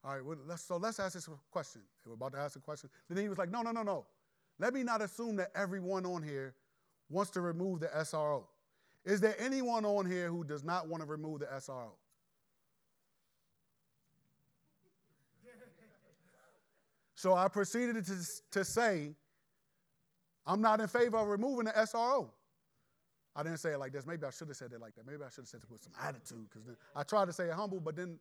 [0.04, 1.82] All right, well, let's, so let's ask this question.
[2.04, 2.88] They were about to ask a question.
[3.08, 4.06] Then he was like, no, no, no, no.
[4.60, 6.54] Let me not assume that everyone on here
[7.10, 8.44] wants to remove the SRO.
[9.04, 11.90] Is there anyone on here who does not want to remove the SRO?
[17.16, 18.14] So I proceeded to,
[18.52, 19.14] to say,
[20.46, 22.28] I'm not in favor of removing the SRO.
[23.36, 24.06] I didn't say it like this.
[24.06, 25.06] Maybe I should have said it like that.
[25.06, 27.52] Maybe I should have said it with some attitude because I tried to say it
[27.52, 28.18] humble, but then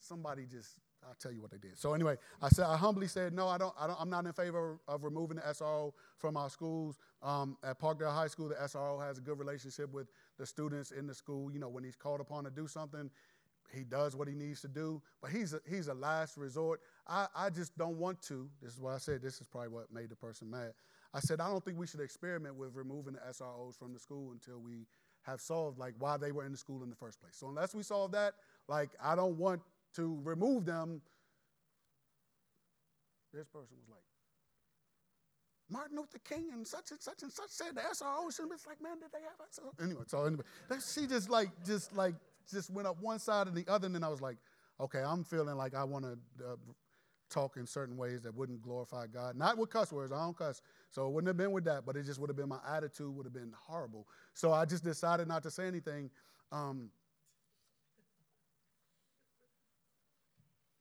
[0.00, 1.78] somebody just I'll tell you what they did.
[1.78, 3.48] So anyway, I said I humbly said no.
[3.48, 3.74] I don't.
[3.78, 6.98] I don't I'm not in favor of removing the SRO from our schools.
[7.22, 11.06] Um, at Parkdale High School, the SRO has a good relationship with the students in
[11.06, 11.50] the school.
[11.52, 13.10] You know, when he's called upon to do something,
[13.72, 15.02] he does what he needs to do.
[15.20, 16.80] But he's a, he's a last resort.
[17.06, 18.48] I, I just don't want to.
[18.62, 19.22] This is what I said.
[19.22, 20.72] This is probably what made the person mad.
[21.14, 24.32] I said, I don't think we should experiment with removing the SROs from the school
[24.32, 24.86] until we
[25.22, 27.36] have solved like why they were in the school in the first place.
[27.36, 28.34] So unless we solve that,
[28.68, 29.62] like I don't want
[29.94, 31.00] to remove them.
[33.32, 34.02] This person was like,
[35.70, 38.82] Martin Luther King and such and such and such said the SRO should be like,
[38.82, 39.82] man, did they have SRO?
[39.82, 40.42] Anyway, so anyway,
[40.94, 42.14] she just like, just like,
[42.50, 44.36] just went up one side and the other, and then I was like,
[44.80, 46.56] okay, I'm feeling like I want to uh,
[47.34, 49.36] talk in certain ways that wouldn't glorify God.
[49.36, 50.62] Not with cuss words, I don't cuss.
[50.90, 53.14] So it wouldn't have been with that, but it just would have been my attitude
[53.14, 54.06] would have been horrible.
[54.34, 56.10] So I just decided not to say anything.
[56.52, 56.90] Um,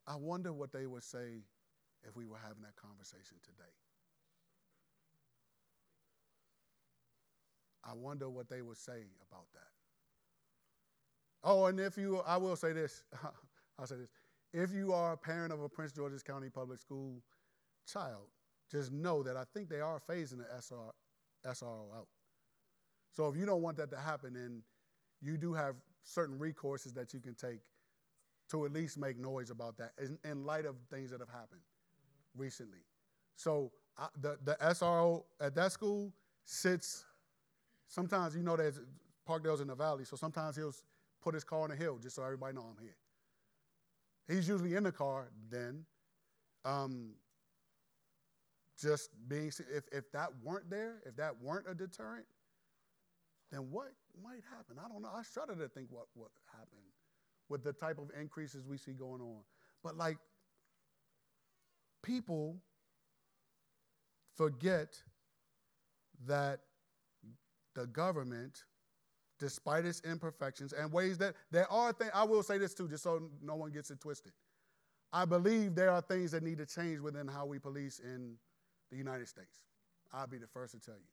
[0.06, 1.42] I wonder what they would say
[2.08, 3.72] if we were having that conversation today.
[7.84, 9.68] I wonder what they would say about that.
[11.44, 13.04] Oh, and if you, I will say this,
[13.80, 14.10] I'll say this.
[14.54, 17.22] If you are a parent of a Prince George's County Public School
[17.92, 18.28] child,
[18.72, 20.92] just know that I think they are phasing the SR,
[21.46, 22.08] SRO out.
[23.12, 24.62] So if you don't want that to happen, then
[25.22, 27.62] you do have certain recourses that you can take
[28.52, 31.62] to at least make noise about that in, in light of things that have happened
[32.36, 32.80] recently.
[33.36, 36.14] So I, the, the SRO at that school
[36.46, 37.06] sits,
[37.88, 38.80] sometimes you know there's
[39.28, 40.74] Parkdale's in the valley, so sometimes he'll
[41.22, 42.96] put his car on a hill just so everybody know I'm here.
[44.28, 45.86] He's usually in the car then.
[46.66, 47.12] Um,
[48.82, 52.26] just being, if, if that weren't there, if that weren't a deterrent,
[53.52, 53.88] then what
[54.22, 54.78] might happen?
[54.84, 55.12] I don't know.
[55.14, 56.82] I shudder to think what, what happened
[57.50, 59.42] with the type of increases we see going on.
[59.84, 60.18] But like,
[62.02, 62.58] people
[64.36, 64.96] forget
[66.26, 66.62] that
[67.76, 68.64] the government,
[69.44, 73.04] despite its imperfections and ways that there are things, I will say this too, just
[73.04, 74.32] so no one gets it twisted.
[75.12, 78.36] I believe there are things that need to change within how we police in
[78.90, 79.60] the United States.
[80.14, 81.10] I'll be the first to tell you.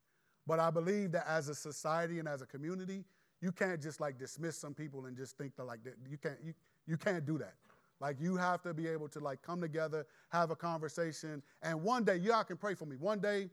[0.47, 3.05] But I believe that as a society and as a community,
[3.43, 5.95] you can't just like dismiss some people and just think that like that.
[6.09, 6.55] you can't you,
[6.87, 7.55] you can't do that.
[7.99, 12.05] Like you have to be able to like come together, have a conversation, and one
[12.05, 12.95] day y'all can pray for me.
[12.97, 13.51] One day,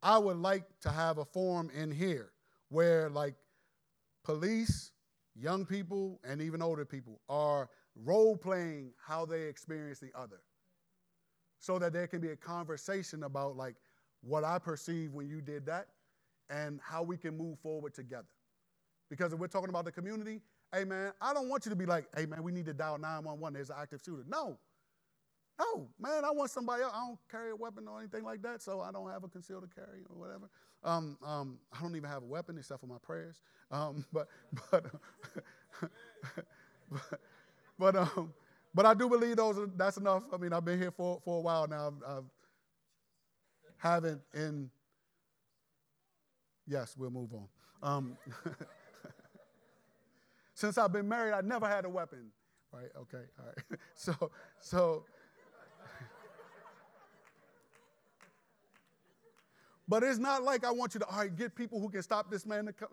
[0.00, 2.30] I would like to have a forum in here
[2.68, 3.34] where like
[4.24, 4.92] police,
[5.34, 7.68] young people, and even older people are
[8.04, 10.40] role playing how they experience the other,
[11.58, 13.76] so that there can be a conversation about like
[14.22, 15.88] what I perceive when you did that,
[16.50, 18.28] and how we can move forward together.
[19.10, 20.40] Because if we're talking about the community,
[20.72, 22.98] hey man, I don't want you to be like, hey man, we need to dial
[22.98, 23.54] 911.
[23.54, 24.24] There's an active shooter.
[24.28, 24.58] No.
[25.62, 26.92] No, man, I want somebody else.
[26.94, 29.64] I don't carry a weapon or anything like that, so I don't have a concealed
[29.74, 30.48] carry or whatever.
[30.84, 33.42] Um, um, I don't even have a weapon except for my prayers.
[33.70, 34.28] Um, but
[34.70, 34.86] but
[35.80, 35.90] but
[37.78, 38.32] but, um,
[38.74, 39.58] but I do believe those.
[39.58, 40.24] Are, that's enough.
[40.32, 41.88] I mean, I've been here for, for a while now.
[41.88, 42.24] I've, I've
[43.78, 44.70] haven't in.
[46.66, 47.48] Yes, we'll move on.
[47.82, 48.16] Um,
[50.54, 52.30] Since I've been married, I never had a weapon.
[52.72, 52.90] Right?
[52.96, 53.24] Okay.
[53.38, 53.78] All right.
[53.94, 55.04] So, so.
[59.92, 62.30] But it's not like I want you to, all right, get people who can stop
[62.30, 62.88] this man to come.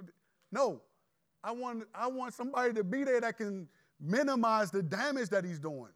[0.52, 0.82] No.
[1.42, 3.70] I want, I want somebody to be there that can
[4.02, 5.94] minimize the damage that he's doing.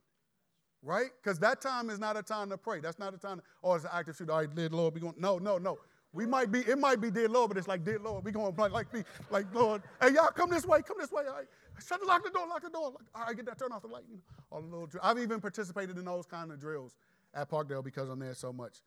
[0.82, 1.10] Right?
[1.22, 2.80] Because that time is not a time to pray.
[2.80, 4.32] That's not a time, to, oh, it's an active shooter.
[4.32, 5.16] All right, dear Lord, be going.
[5.18, 5.78] No, no, no.
[6.14, 8.56] We might be, it might be dear Lord, but it's like, dear Lord, we going
[8.56, 8.88] like, like,
[9.30, 11.24] like, Lord, hey, y'all come this way, come this way.
[11.28, 11.48] All right.
[11.86, 12.94] Shut the lock the door, lock the door.
[13.14, 14.06] All right, get that, turn off the light.
[14.10, 14.88] You know, all the little.
[15.04, 16.96] I've even participated in those kind of drills
[17.34, 18.78] at Parkdale because I'm there so much.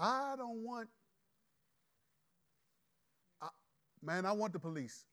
[0.00, 0.88] I don't want.
[3.40, 3.48] I,
[4.02, 5.04] man, I want the police.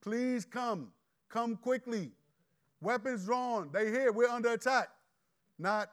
[0.00, 0.92] Please come,
[1.28, 2.12] come quickly.
[2.80, 3.70] Weapons drawn.
[3.72, 4.12] They here.
[4.12, 4.88] We're under attack.
[5.58, 5.90] Not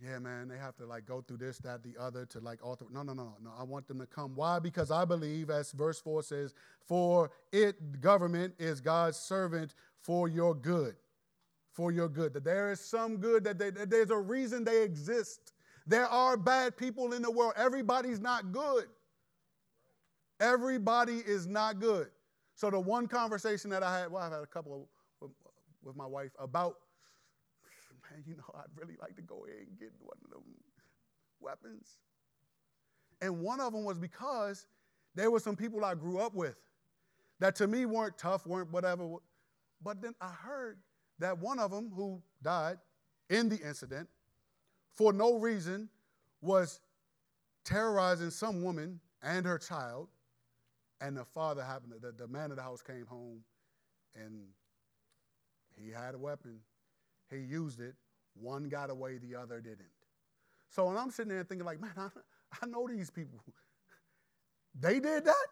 [0.00, 2.86] yeah, man, they have to like go through this, that, the other to like author.
[2.90, 3.50] No, no, no, no.
[3.58, 4.32] I want them to come.
[4.36, 4.60] Why?
[4.60, 6.54] Because I believe, as verse 4 says,
[6.86, 10.94] for it, government, is God's servant for your good.
[11.78, 12.34] For your good.
[12.34, 15.52] That there is some good, that, they, that there's a reason they exist.
[15.86, 17.52] There are bad people in the world.
[17.56, 18.86] Everybody's not good.
[20.40, 22.08] Everybody is not good.
[22.56, 24.88] So the one conversation that I had, well, I've had a couple
[25.20, 25.30] with,
[25.84, 26.78] with my wife about
[28.10, 30.42] man, you know, I'd really like to go ahead and get one of them
[31.38, 31.98] weapons.
[33.20, 34.66] And one of them was because
[35.14, 36.56] there were some people I grew up with
[37.38, 39.08] that to me weren't tough, weren't whatever.
[39.80, 40.78] But then I heard
[41.18, 42.78] that one of them who died
[43.30, 44.08] in the incident
[44.94, 45.88] for no reason
[46.40, 46.80] was
[47.64, 50.08] terrorizing some woman and her child.
[51.00, 53.40] And the father happened, the, the man of the house came home
[54.14, 54.42] and
[55.76, 56.60] he had a weapon
[57.30, 57.94] he used it.
[58.34, 59.88] One got away, the other didn't.
[60.70, 62.08] So when I'm sitting there thinking, like, man, I,
[62.62, 63.40] I know these people.
[64.78, 65.46] they did that?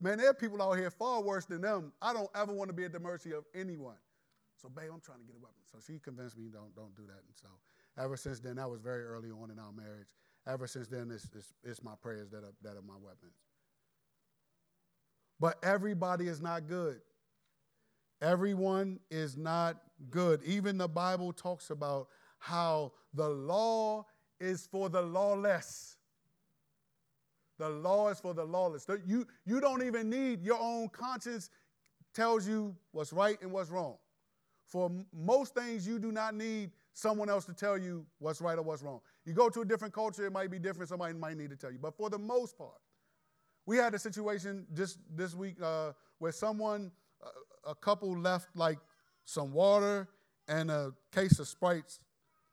[0.00, 1.92] Man, there are people out here far worse than them.
[2.00, 3.96] I don't ever want to be at the mercy of anyone.
[4.60, 5.62] So, babe, I'm trying to get a weapon.
[5.70, 7.22] So she convinced me, don't, don't do that.
[7.26, 7.48] And so
[8.02, 10.08] ever since then, that was very early on in our marriage.
[10.46, 13.34] Ever since then, it's, it's, it's my prayers that are, that are my weapons.
[15.38, 17.00] But everybody is not good.
[18.20, 19.76] Everyone is not
[20.10, 20.42] good.
[20.44, 22.08] Even the Bible talks about
[22.40, 24.06] how the law
[24.40, 25.96] is for the lawless.
[27.58, 28.86] The law is for the lawless.
[29.06, 31.50] You, you don't even need your own conscience
[32.14, 33.96] tells you what's right and what's wrong.
[34.68, 38.62] For most things, you do not need someone else to tell you what's right or
[38.62, 39.00] what's wrong.
[39.24, 40.90] You go to a different culture, it might be different.
[40.90, 41.78] Somebody might need to tell you.
[41.80, 42.78] But for the most part,
[43.64, 46.92] we had a situation just this week uh, where someone,
[47.66, 48.78] a, a couple left like
[49.24, 50.06] some water
[50.48, 52.00] and a case of Sprites,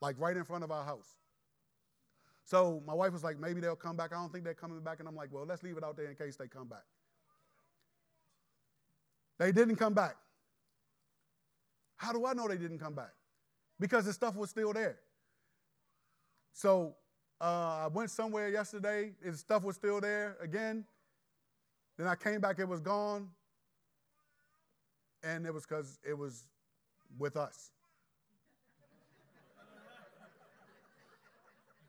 [0.00, 1.16] like right in front of our house.
[2.44, 4.12] So my wife was like, maybe they'll come back.
[4.12, 5.00] I don't think they're coming back.
[5.00, 6.84] And I'm like, well, let's leave it out there in case they come back.
[9.38, 10.16] They didn't come back.
[11.96, 13.12] How do I know they didn't come back?
[13.80, 14.98] Because the stuff was still there.
[16.52, 16.94] So
[17.40, 20.84] uh, I went somewhere yesterday, the stuff was still there again.
[21.98, 23.28] Then I came back, it was gone.
[25.22, 26.46] And it was because it was
[27.18, 27.70] with us.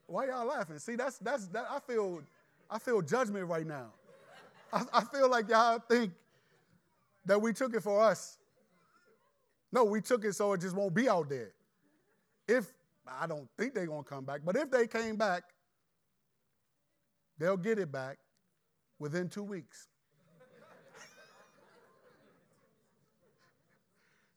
[0.07, 0.79] Why y'all laughing?
[0.79, 2.21] See, that's that's that I feel
[2.69, 3.87] I feel judgment right now.
[4.71, 6.13] I, I feel like y'all think
[7.25, 8.37] that we took it for us.
[9.71, 11.51] No, we took it so it just won't be out there.
[12.47, 12.73] If
[13.07, 15.43] I don't think they're gonna come back, but if they came back,
[17.37, 18.17] they'll get it back
[18.99, 19.87] within two weeks.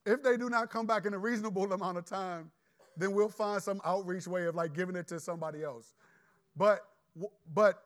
[0.07, 2.51] if they do not come back in a reasonable amount of time,
[2.97, 5.95] then we'll find some outreach way of like giving it to somebody else.
[6.57, 6.81] But
[7.55, 7.83] but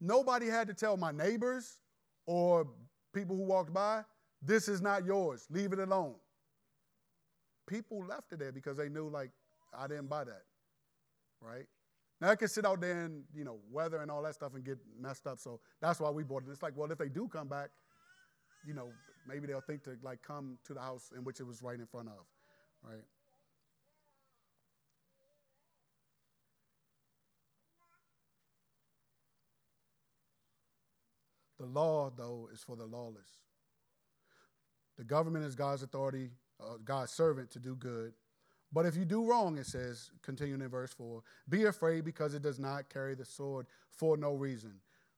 [0.00, 1.78] nobody had to tell my neighbors
[2.26, 2.66] or
[3.12, 4.02] people who walked by,
[4.40, 5.46] this is not yours.
[5.50, 6.14] Leave it alone.
[7.72, 9.30] People left it there because they knew like
[9.76, 10.42] I didn't buy that.
[11.40, 11.64] Right?
[12.20, 14.62] Now I can sit out there and, you know, weather and all that stuff and
[14.62, 15.38] get messed up.
[15.38, 16.50] So that's why we bought it.
[16.50, 17.70] It's like, well, if they do come back,
[18.66, 18.90] you know,
[19.26, 21.86] maybe they'll think to like come to the house in which it was right in
[21.86, 22.26] front of.
[22.86, 23.04] Right?
[31.58, 33.38] The law, though, is for the lawless.
[34.98, 38.12] The government is God's authority, uh, God's servant to do good.
[38.72, 42.42] But if you do wrong, it says, continuing in verse 4, be afraid because it
[42.42, 44.72] does not carry the sword for no reason.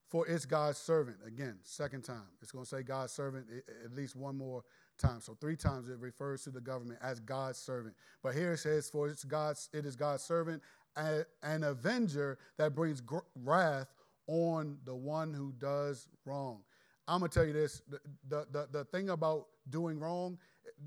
[0.09, 1.17] For it's God's servant.
[1.25, 2.27] Again, second time.
[2.41, 3.47] It's going to say God's servant
[3.83, 4.63] at least one more
[4.97, 5.21] time.
[5.21, 7.95] So three times it refers to the government as God's servant.
[8.21, 10.61] But here it says, for it's God's, it is God's servant,
[10.95, 13.01] an avenger that brings
[13.43, 13.87] wrath
[14.27, 16.61] on the one who does wrong.
[17.07, 20.37] I'm gonna tell you this: the the the, the thing about doing wrong,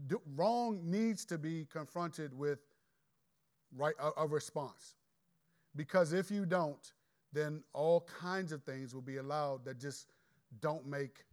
[0.07, 2.59] do, wrong needs to be confronted with
[3.77, 4.95] right a, a response,
[5.77, 6.93] because if you don't,
[7.33, 10.07] then all kinds of things will be allowed that just
[10.61, 11.25] don't make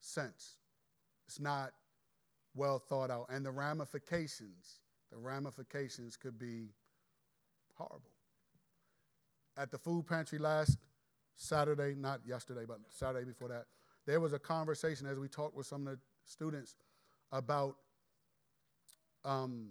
[0.00, 0.56] sense.
[1.26, 1.72] It's not
[2.54, 4.80] well thought out, and the ramifications,
[5.12, 6.70] the ramifications could be
[7.76, 8.10] horrible.
[9.56, 10.78] At the food pantry last
[11.36, 13.66] Saturday, not yesterday, but Saturday before that,
[14.06, 16.74] there was a conversation as we talked with some of the students
[17.32, 17.76] about
[19.24, 19.70] um,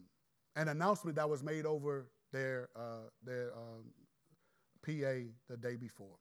[0.55, 3.85] an announcement that was made over their, uh, their um,
[4.85, 6.17] PA the day before.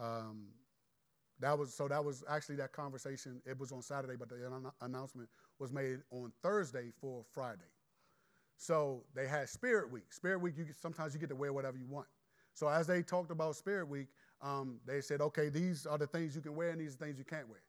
[0.00, 0.48] Um,
[1.40, 3.42] that was so that was actually that conversation.
[3.44, 4.36] It was on Saturday, but the
[4.80, 7.60] announcement was made on Thursday for Friday.
[8.56, 10.12] So they had Spirit Week.
[10.12, 12.06] Spirit Week, you sometimes you get to wear whatever you want.
[12.54, 14.06] So as they talked about Spirit Week,
[14.40, 17.04] um, they said, okay, these are the things you can wear and these are the
[17.06, 17.60] things you can't wear.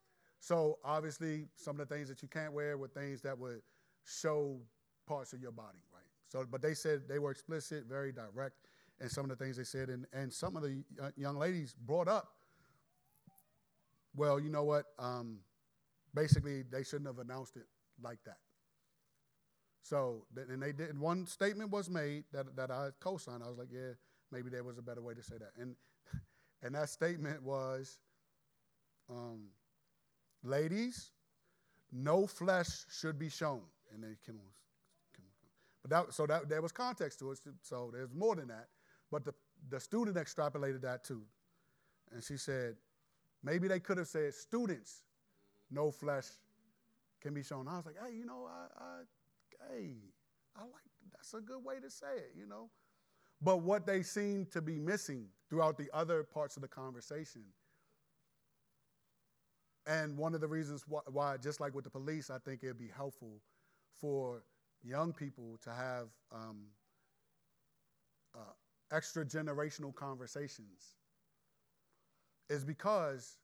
[0.43, 3.61] So obviously, some of the things that you can't wear were things that would
[4.03, 4.59] show
[5.07, 6.03] parts of your body, right?
[6.27, 8.55] So, but they said they were explicit, very direct,
[8.99, 11.73] and some of the things they said, and, and some of the uh, young ladies
[11.85, 12.33] brought up,
[14.15, 14.87] well, you know what?
[14.99, 15.39] Um,
[16.13, 17.67] basically, they shouldn't have announced it
[18.01, 18.39] like that.
[19.81, 20.99] So, and they did.
[20.99, 23.43] One statement was made that that I co-signed.
[23.43, 23.93] I was like, yeah,
[24.33, 25.51] Maybe there was a better way to say that.
[25.61, 25.75] And,
[26.63, 27.99] and that statement was
[29.09, 29.49] um,
[30.43, 31.11] ladies,
[31.91, 33.61] no flesh should be shown.
[33.93, 34.53] And they came on.
[35.81, 37.39] But that, so that, there was context to it.
[37.61, 38.67] So there's more than that.
[39.11, 39.33] But the,
[39.69, 41.21] the student extrapolated that too.
[42.11, 42.75] And she said,
[43.43, 45.03] maybe they could have said, students,
[45.69, 46.27] no flesh
[47.21, 47.67] can be shown.
[47.67, 49.93] I was like, hey, you know, I, I hey,
[50.55, 52.69] I like that's a good way to say it, you know.
[53.41, 57.41] But what they seem to be missing throughout the other parts of the conversation.
[59.85, 62.77] And one of the reasons why, why, just like with the police, I think it'd
[62.77, 63.41] be helpful
[63.99, 64.43] for
[64.81, 66.63] young people to have um,
[68.35, 68.53] uh,
[68.91, 70.95] extra generational conversations
[72.49, 73.37] is because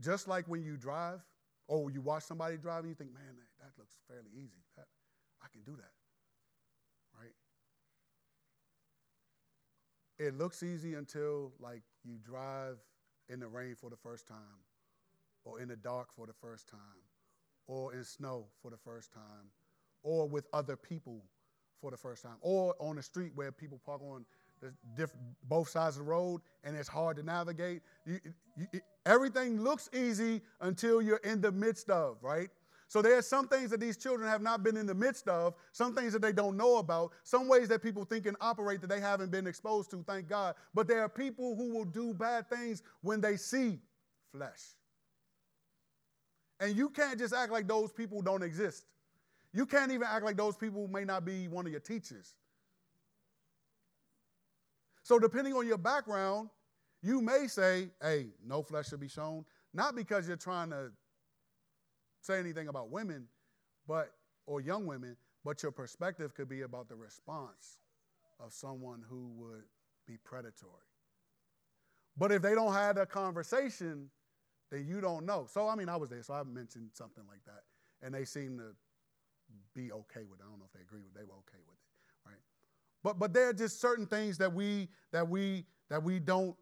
[0.00, 1.20] just like when you drive
[1.68, 4.62] or you watch somebody drive and you think, man, that, that looks fairly easy.
[4.76, 4.86] That,
[5.42, 5.92] I can do that.
[7.18, 7.32] Right?
[10.18, 12.78] It looks easy until like you drive
[13.28, 14.36] in the rain for the first time
[15.44, 16.80] or in the dark for the first time
[17.66, 19.50] or in snow for the first time
[20.02, 21.22] or with other people
[21.80, 24.24] for the first time, or on the street where people park on
[24.96, 25.14] diff-
[25.44, 27.82] both sides of the road and it's hard to navigate.
[28.06, 28.20] You,
[28.56, 32.48] you, everything looks easy until you're in the midst of, right?
[32.88, 35.54] So there are some things that these children have not been in the midst of,
[35.72, 38.86] some things that they don't know about, some ways that people think and operate that
[38.88, 40.54] they haven't been exposed to, thank God.
[40.74, 43.78] But there are people who will do bad things when they see
[44.32, 44.60] flesh.
[46.60, 48.86] And you can't just act like those people don't exist.
[49.52, 52.34] You can't even act like those people may not be one of your teachers.
[55.02, 56.48] So, depending on your background,
[57.02, 59.44] you may say, hey, no flesh should be shown,
[59.74, 60.90] not because you're trying to
[62.22, 63.26] say anything about women,
[63.86, 64.12] but
[64.46, 67.78] or young women, but your perspective could be about the response
[68.40, 69.64] of someone who would
[70.06, 70.72] be predatory.
[72.16, 74.08] But if they don't have a conversation,
[74.74, 75.46] then you don't know.
[75.48, 77.62] So I mean, I was there, so I mentioned something like that,
[78.04, 78.74] and they seem to
[79.74, 80.44] be okay with it.
[80.44, 81.18] I don't know if they agree with it.
[81.18, 82.40] They were okay with it, right?
[83.02, 86.56] But but there are just certain things that we that we that we don't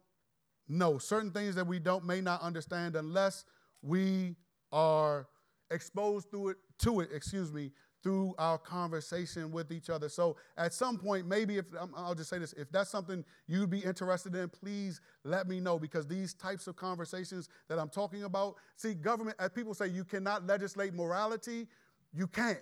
[0.67, 3.45] know, certain things that we don't may not understand unless
[3.81, 4.35] we
[4.71, 5.27] are
[5.71, 7.71] exposed through it to it, excuse me,
[8.03, 10.09] through our conversation with each other.
[10.09, 13.79] So at some point, maybe if I'll just say this, if that's something you'd be
[13.79, 18.55] interested in, please let me know because these types of conversations that I'm talking about,
[18.75, 21.67] see, government, as people say, you cannot legislate morality,
[22.13, 22.59] you can't.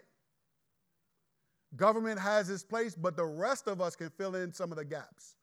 [1.76, 4.86] Government has its place, but the rest of us can fill in some of the
[4.86, 5.36] gaps,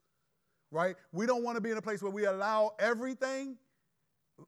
[0.71, 0.95] right?
[1.11, 3.57] We don't want to be in a place where we allow everything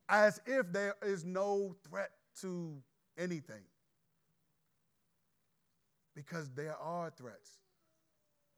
[0.08, 2.10] as if there is no threat
[2.42, 2.76] to
[3.18, 3.62] anything.
[6.26, 7.58] Because there are threats.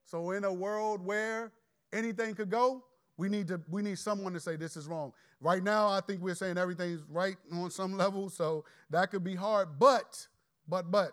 [0.05, 1.53] So, in a world where
[1.93, 2.85] anything could go,
[3.17, 5.13] we need, to, we need someone to say this is wrong.
[5.41, 9.35] Right now, I think we're saying everything's right on some level, so that could be
[9.35, 9.79] hard.
[9.79, 10.27] But,
[10.69, 11.13] but, but,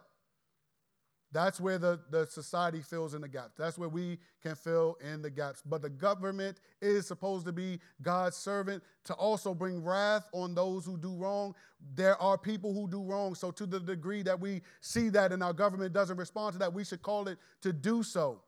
[1.32, 3.53] that's where the, the society fills in the gaps.
[3.55, 5.61] That's where we can fill in the gaps.
[5.63, 10.86] But the government is supposed to be God's servant to also bring wrath on those
[10.86, 11.53] who do wrong.
[11.93, 13.36] There are people who do wrong.
[13.36, 16.73] So, to the degree that we see that and our government doesn't respond to that,
[16.73, 18.41] we should call it to do so.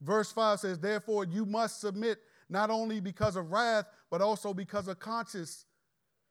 [0.00, 2.18] Verse 5 says, Therefore, you must submit
[2.48, 5.64] not only because of wrath, but also because of conscience.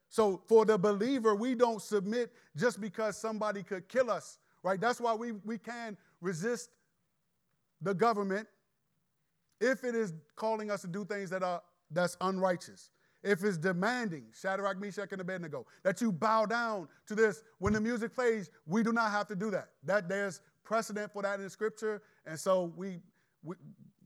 [0.09, 4.81] So, for the believer, we don't submit just because somebody could kill us right?
[4.81, 6.71] That's why we, we can resist
[7.81, 8.47] the government
[9.61, 11.61] if it is calling us to do things that are
[11.91, 12.89] that's unrighteous.
[13.23, 17.43] If it's demanding, Shadrach, Meshach, and Abednego, that you bow down to this.
[17.59, 19.69] When the music plays, we do not have to do that.
[19.83, 22.99] That there's precedent for that in Scripture, and so we,
[23.43, 23.55] we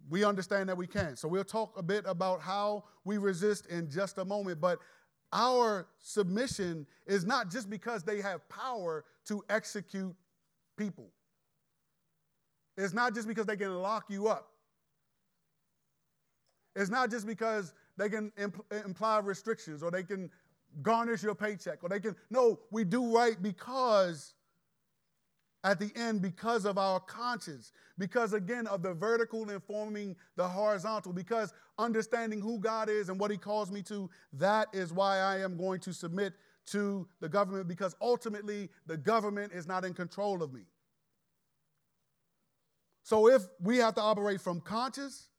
[0.10, 1.16] we understand that we can.
[1.16, 4.60] So we'll talk a bit about how we resist in just a moment.
[4.60, 4.80] But
[5.32, 10.16] our submission is not just because they have power to execute
[10.80, 11.10] people.
[12.78, 14.48] It's not just because they can lock you up.
[16.76, 20.32] It's not just because they can impl- imply restrictions or they can
[20.82, 22.16] garnish your paycheck or they can.
[22.30, 24.34] No, we do right because
[25.66, 31.12] at the end, because of our conscience, because again of the vertical informing the horizontal,
[31.12, 35.40] because understanding who God is and what He calls me to, that is why I
[35.40, 36.34] am going to submit
[36.72, 40.62] to the government because ultimately the government is not in control of me.
[43.04, 45.30] So if we have to operate from conscious,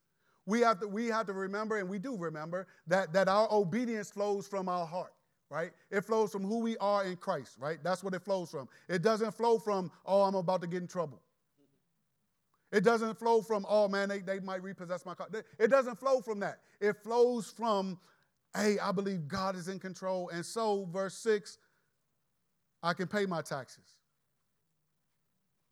[0.47, 4.11] we have to, we have to remember, and we do remember, that, that our obedience
[4.11, 5.12] flows from our heart,
[5.51, 5.70] right?
[5.91, 7.78] It flows from who we are in Christ, right?
[7.85, 8.68] That's what it flows from.
[8.89, 11.20] It doesn't flow from, oh, I'm about to get in trouble.
[12.72, 15.28] It doesn't flow from, oh man, they, they might repossess my car.
[15.59, 16.61] It doesn't flow from that.
[16.81, 17.99] It flows from
[18.57, 20.28] hey, I believe God is in control.
[20.30, 21.59] And so, verse 6,
[22.82, 23.94] I can pay my taxes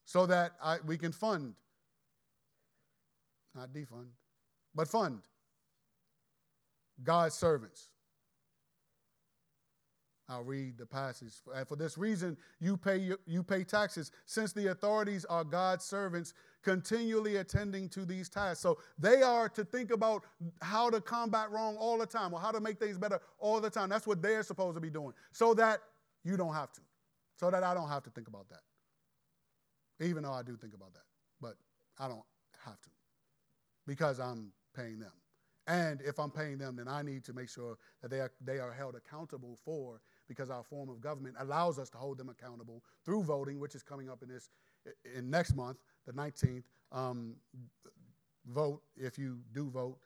[0.05, 1.55] so that I, we can fund,
[3.55, 4.09] not defund,
[4.75, 5.21] but fund
[7.03, 7.89] God's servants.
[10.29, 11.33] I'll read the passage.
[11.67, 17.37] For this reason, you pay, you pay taxes, since the authorities are God's servants, continually
[17.37, 18.61] attending to these tasks.
[18.61, 20.25] So they are to think about
[20.61, 23.71] how to combat wrong all the time or how to make things better all the
[23.71, 23.89] time.
[23.89, 25.81] That's what they're supposed to be doing, so that
[26.25, 26.81] you don't have to,
[27.37, 28.61] so that I don't have to think about that.
[30.05, 31.05] Even though I do think about that,
[31.41, 31.55] but
[31.99, 32.23] I don't
[32.65, 32.91] have to
[33.87, 35.13] because I'm paying them.
[35.67, 38.59] And if I'm paying them, then I need to make sure that they are, they
[38.59, 42.83] are held accountable for because our form of government allows us to hold them accountable
[43.05, 44.49] through voting, which is coming up in this
[45.17, 45.79] in next month,
[46.09, 46.65] the 19th.
[46.91, 47.35] Um,
[48.47, 49.99] vote if you do vote.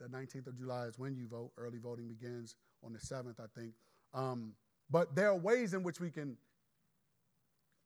[0.00, 1.52] The 19th of July is when you vote.
[1.58, 3.72] Early voting begins on the 7th, I think.
[4.14, 4.54] Um,
[4.90, 6.36] but there are ways in which we can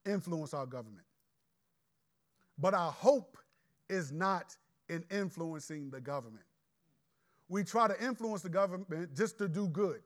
[0.05, 1.05] influence our government.
[2.59, 3.37] But our hope
[3.89, 4.57] is not
[4.89, 6.45] in influencing the government.
[7.49, 10.01] We try to influence the government just to do good,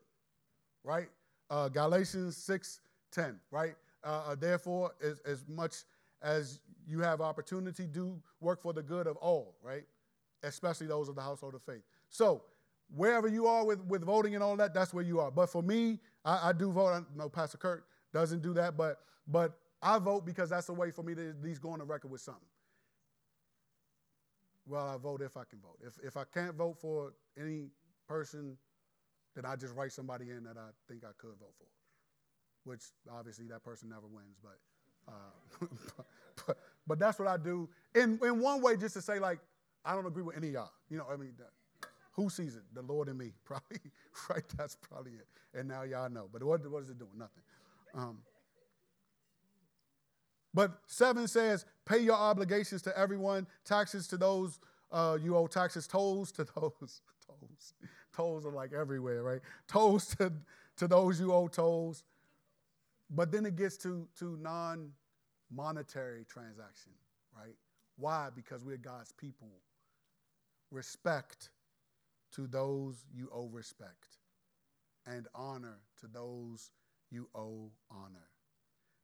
[0.85, 1.09] right?
[1.49, 2.81] Uh, Galatians 6
[3.13, 3.75] 10, right?
[4.05, 5.85] Uh, uh, therefore, as, as much
[6.23, 9.85] as you have opportunity, do work for the good of all, right?
[10.43, 11.83] Especially those of the household of faith.
[12.09, 12.43] So,
[12.95, 15.31] wherever you are with, with voting and all that, that's where you are.
[15.31, 16.89] But for me, I, I do vote.
[16.89, 20.91] I know Pastor Kurt doesn't do that, but but I vote because that's a way
[20.91, 22.43] for me to at least go on the record with something.
[24.67, 25.79] Well, I vote if I can vote.
[25.87, 27.69] If if I can't vote for any
[28.09, 28.57] person,
[29.35, 31.67] then I just write somebody in that I think I could vote for.
[32.65, 34.59] Which obviously that person never wins, but
[35.11, 35.67] uh,
[36.47, 36.57] but,
[36.87, 37.69] but that's what I do.
[37.95, 39.41] In in one way, just to say like
[39.85, 40.71] I don't agree with any of y'all.
[40.89, 41.33] You know, I mean.
[42.15, 42.63] Who sees it?
[42.75, 43.79] The Lord and me, probably.
[44.29, 44.43] right?
[44.59, 45.27] That's probably it.
[45.59, 46.29] And now y'all know.
[46.31, 47.13] But what, what is it doing?
[47.17, 47.43] Nothing.
[47.95, 48.19] Um,
[50.53, 54.59] but seven says, pay your obligations to everyone, taxes to those
[54.93, 57.01] uh, you owe taxes, tolls to those.
[57.27, 57.75] tolls.
[58.13, 59.41] Tolls are like everywhere, right?
[59.69, 60.33] Tolls to,
[60.77, 62.05] to those you owe tolls.
[63.09, 64.91] But then it gets to, to non
[65.51, 66.93] monetary transaction,
[67.37, 67.55] right?
[67.97, 68.29] Why?
[68.35, 69.49] Because we're God's people.
[70.71, 71.51] Respect
[72.33, 74.19] to those you owe respect,
[75.07, 76.71] and honor to those
[77.11, 78.29] you owe honor.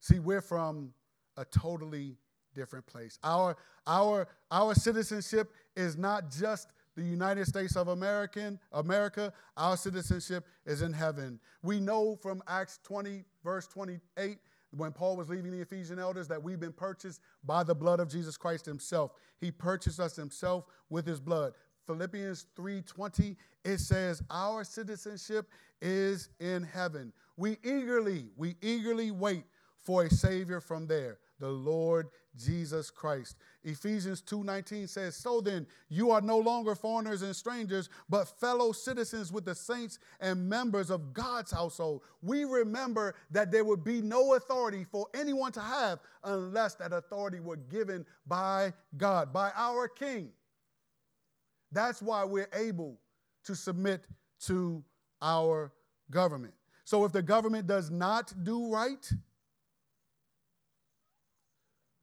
[0.00, 0.92] See, we're from
[1.36, 2.16] a totally
[2.54, 3.18] different place.
[3.24, 10.46] Our, our, our citizenship is not just the United States of American, America, our citizenship
[10.64, 11.38] is in heaven.
[11.62, 14.38] We know from Acts 20, verse 28,
[14.70, 18.08] when Paul was leaving the Ephesian elders, that we've been purchased by the blood of
[18.08, 19.12] Jesus Christ himself.
[19.40, 21.54] He purchased us himself with his blood.
[21.86, 25.50] Philippians 3:20 it says our citizenship
[25.80, 27.12] is in heaven.
[27.36, 29.44] We eagerly we eagerly wait
[29.76, 33.36] for a savior from there, the Lord Jesus Christ.
[33.62, 39.32] Ephesians 2:19 says, "So then, you are no longer foreigners and strangers, but fellow citizens
[39.32, 44.34] with the saints and members of God's household." We remember that there would be no
[44.34, 50.32] authority for anyone to have unless that authority were given by God, by our king.
[51.72, 53.00] That's why we're able
[53.44, 54.06] to submit
[54.40, 54.84] to
[55.20, 55.72] our
[56.10, 56.54] government.
[56.84, 59.10] So if the government does not do right,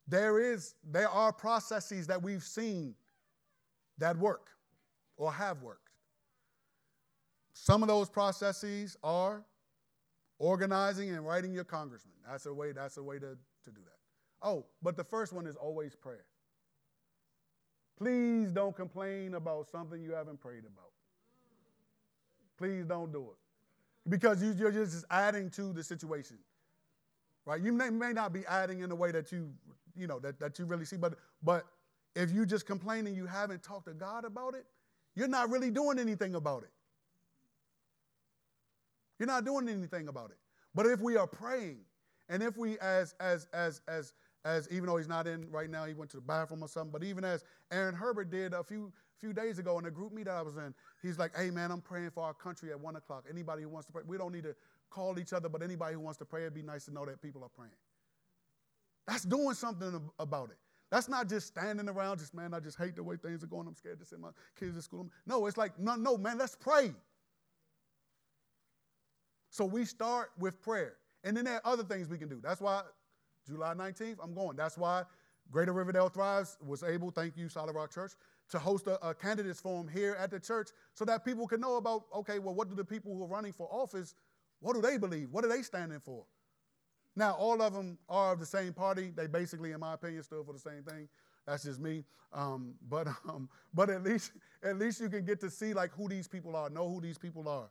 [0.08, 2.96] there is there are processes that we've seen
[3.98, 4.50] that work
[5.18, 5.90] or have worked.
[7.54, 9.46] Some of those processes are
[10.40, 12.16] organizing and writing your congressman.
[12.28, 14.48] That's a way, that's a way to, to do that.
[14.48, 16.26] Oh, but the first one is always prayer.
[17.98, 20.92] Please don't complain about something you haven't prayed about.
[22.58, 24.10] Please don't do it.
[24.10, 26.38] Because you're just adding to the situation.
[27.46, 27.62] Right?
[27.62, 29.50] You may, may not be adding in a way that you,
[29.96, 31.66] you know, that, that you really see, but but
[32.16, 34.66] if you just complain and you haven't talked to God about it,
[35.16, 36.70] you're not really doing anything about it.
[39.20, 40.38] You're not doing anything about it.
[40.76, 41.80] But if we are praying,
[42.30, 44.14] and if we as as as as
[44.46, 46.92] as even though he's not in right now, he went to the bathroom or something.
[46.92, 50.28] But even as Aaron Herbert did a few few days ago in a group meet
[50.28, 53.26] I was in, he's like, "Hey man, I'm praying for our country at one o'clock.
[53.30, 54.56] Anybody who wants to pray, we don't need to
[54.90, 57.22] call each other, but anybody who wants to pray, it'd be nice to know that
[57.22, 57.74] people are praying.
[59.08, 60.58] That's doing something about it.
[60.92, 63.68] That's not just standing around, just man, I just hate the way things are going.
[63.68, 64.30] I'm scared to send my
[64.60, 65.10] kids to school.
[65.26, 66.94] No, it's like, no, no, man, let's pray.
[69.50, 70.96] So we start with prayer.
[71.24, 72.40] And then there are other things we can do.
[72.44, 72.82] That's why
[73.48, 74.56] July 19th, I'm going.
[74.56, 75.04] That's why
[75.52, 78.14] Greater Riverdale Thrives was able, thank you, Solid Rock Church,
[78.50, 81.78] to host a, a, candidates forum here at the church so that people can know
[81.78, 84.16] about, okay, well, what do the people who are running for office,
[84.60, 85.30] what do they believe?
[85.32, 86.26] What are they standing for?
[87.16, 89.12] Now, all of them are of the same party.
[89.16, 91.08] They basically, in my opinion, stood for the same thing.
[91.46, 92.06] That's just me.
[92.32, 94.32] Um, but um, but at least
[94.64, 97.18] at least you can get to see like who these people are, know who these
[97.18, 97.70] people are.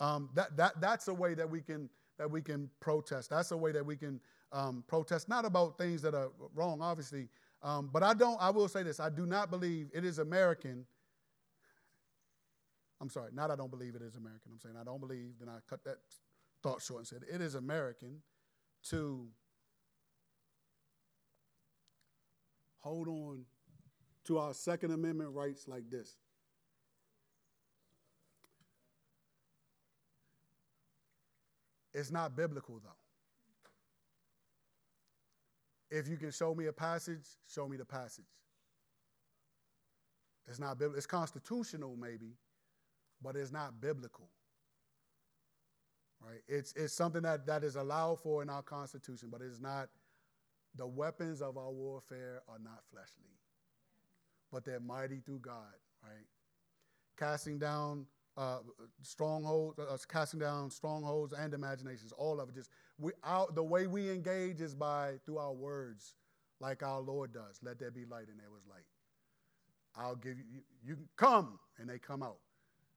[0.00, 1.88] Um, that that that's a way that we can
[2.18, 3.30] that we can protest.
[3.30, 4.20] That's a way that we can
[4.52, 7.28] um, protest, not about things that are wrong, obviously.
[7.62, 10.86] Um, but I don't, I will say this I do not believe it is American.
[13.00, 14.52] I'm sorry, not I don't believe it is American.
[14.52, 15.96] I'm saying I don't believe, then I cut that
[16.62, 18.20] thought short and said it is American
[18.88, 19.28] to
[22.80, 23.44] hold on
[24.24, 26.16] to our Second Amendment rights like this.
[31.92, 32.90] It's not biblical, though.
[35.90, 38.24] If you can show me a passage, show me the passage.
[40.46, 40.96] It's not biblical.
[40.96, 42.36] It's constitutional, maybe,
[43.20, 44.30] but it's not biblical.
[46.24, 46.40] Right?
[46.48, 49.88] It's, it's something that, that is allowed for in our Constitution, but it's not
[50.76, 53.38] the weapons of our warfare are not fleshly,
[54.52, 56.26] but they're mighty through God, right?
[57.16, 58.06] Casting down
[58.36, 58.58] uh,
[59.02, 62.54] strongholds, uh, casting down strongholds and imaginations, all of it.
[62.54, 66.14] Just we, our, the way we engage is by through our words,
[66.60, 67.58] like our Lord does.
[67.62, 68.84] Let there be light, and there was light.
[69.96, 72.38] I'll give you, you, you can come, and they come out.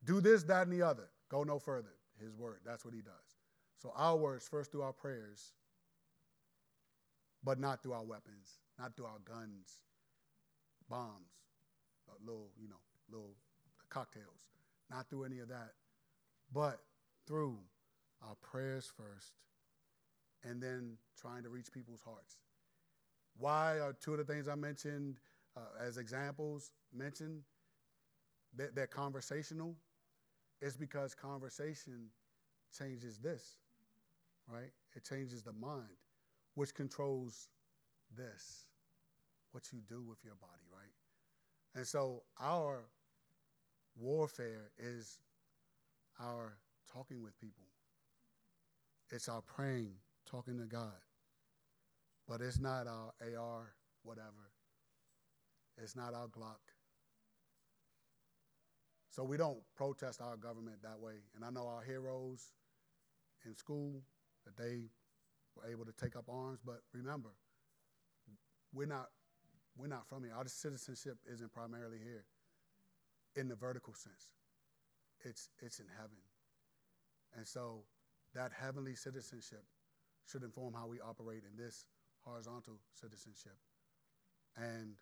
[0.06, 1.10] Do this, that, and the other.
[1.30, 1.96] Go no further.
[2.20, 2.60] His word.
[2.66, 3.38] That's what he does.
[3.78, 5.54] So our words first through our prayers,
[7.44, 9.82] but not through our weapons, not through our guns,
[10.90, 11.32] bombs,
[12.26, 12.76] little, you know,
[13.12, 13.36] little
[13.90, 14.48] cocktails,
[14.90, 15.72] not through any of that,
[16.54, 16.80] but
[17.28, 17.58] through
[18.22, 19.34] our prayers first,
[20.44, 22.38] and then trying to reach people's hearts.
[23.38, 25.18] Why are two of the things I mentioned
[25.58, 27.42] uh, as examples mentioned?
[28.56, 29.76] They're, they're conversational.
[30.64, 32.08] It's because conversation
[32.78, 33.58] changes this,
[34.48, 34.72] right?
[34.96, 35.98] It changes the mind,
[36.56, 37.50] which controls
[38.18, 38.70] this,
[39.52, 40.94] what you do with your body, right?
[41.76, 42.86] And so our
[44.00, 45.20] warfare is
[46.22, 46.58] our
[46.90, 47.66] talking with people.
[49.12, 49.96] It's our praying,
[50.26, 50.94] talking to God.
[52.26, 54.54] But it's not our AR, whatever.
[55.78, 56.73] It's not our Glock.
[59.14, 61.22] So we don't protest our government that way.
[61.36, 62.50] And I know our heroes
[63.46, 64.02] in school
[64.44, 64.90] that they
[65.56, 67.30] were able to take up arms, but remember,
[68.74, 69.10] we're not
[69.78, 70.34] we're not from here.
[70.36, 72.26] Our citizenship isn't primarily here
[73.36, 74.32] in the vertical sense.
[75.24, 76.18] It's it's in heaven.
[77.38, 77.84] And so
[78.34, 79.64] that heavenly citizenship
[80.26, 81.86] should inform how we operate in this
[82.26, 83.58] horizontal citizenship.
[84.58, 84.96] And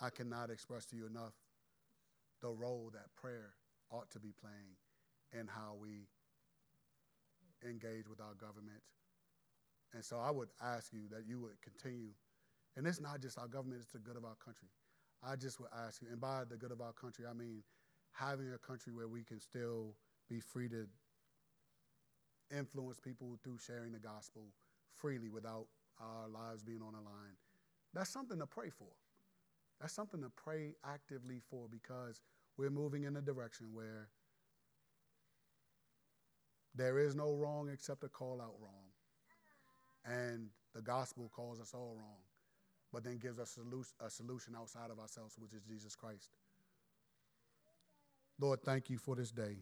[0.00, 1.34] I cannot express to you enough
[2.40, 3.54] the role that prayer
[3.90, 4.76] ought to be playing
[5.32, 6.08] in how we
[7.68, 8.82] engage with our government.
[9.92, 12.10] And so I would ask you that you would continue.
[12.76, 14.68] And it's not just our government, it's the good of our country.
[15.22, 17.62] I just would ask you, and by the good of our country, I mean
[18.12, 19.94] having a country where we can still
[20.28, 20.86] be free to
[22.56, 24.42] influence people through sharing the gospel
[24.92, 25.66] freely without
[26.00, 27.36] our lives being on the line.
[27.94, 28.88] That's something to pray for.
[29.80, 32.20] That's something to pray actively for because
[32.56, 34.08] we're moving in a direction where
[36.74, 38.84] there is no wrong except a call out wrong.
[40.04, 42.18] And the gospel calls us all wrong,
[42.92, 43.58] but then gives us
[44.04, 46.30] a solution outside of ourselves, which is Jesus Christ.
[48.40, 49.58] Lord, thank you for this day.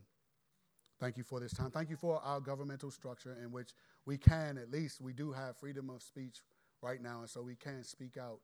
[0.98, 1.70] Thank you for this time.
[1.70, 3.70] Thank you for our governmental structure in which
[4.06, 6.40] we can, at least, we do have freedom of speech
[6.80, 8.40] right now, and so we can speak out.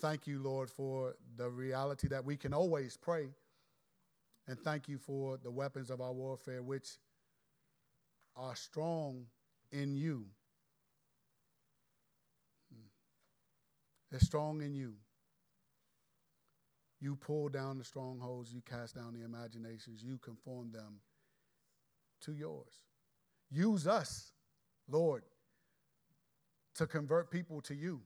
[0.00, 3.28] Thank you, Lord, for the reality that we can always pray.
[4.48, 6.98] And thank you for the weapons of our warfare, which
[8.34, 9.26] are strong
[9.70, 10.24] in you.
[14.10, 14.94] They're strong in you.
[17.00, 21.00] You pull down the strongholds, you cast down the imaginations, you conform them
[22.22, 22.72] to yours.
[23.50, 24.32] Use us,
[24.88, 25.22] Lord,
[26.74, 28.00] to convert people to you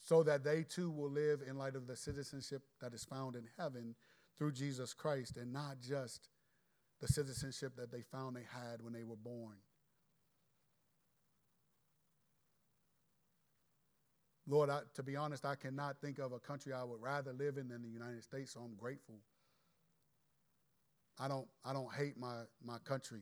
[0.00, 3.44] so that they too will live in light of the citizenship that is found in
[3.58, 3.94] heaven
[4.38, 6.28] through Jesus Christ and not just
[7.00, 9.56] the citizenship that they found they had when they were born.
[14.46, 17.56] Lord, I, to be honest, I cannot think of a country I would rather live
[17.56, 19.20] in than the United States, so I'm grateful.
[21.18, 23.20] I don't, I don't hate my, my country.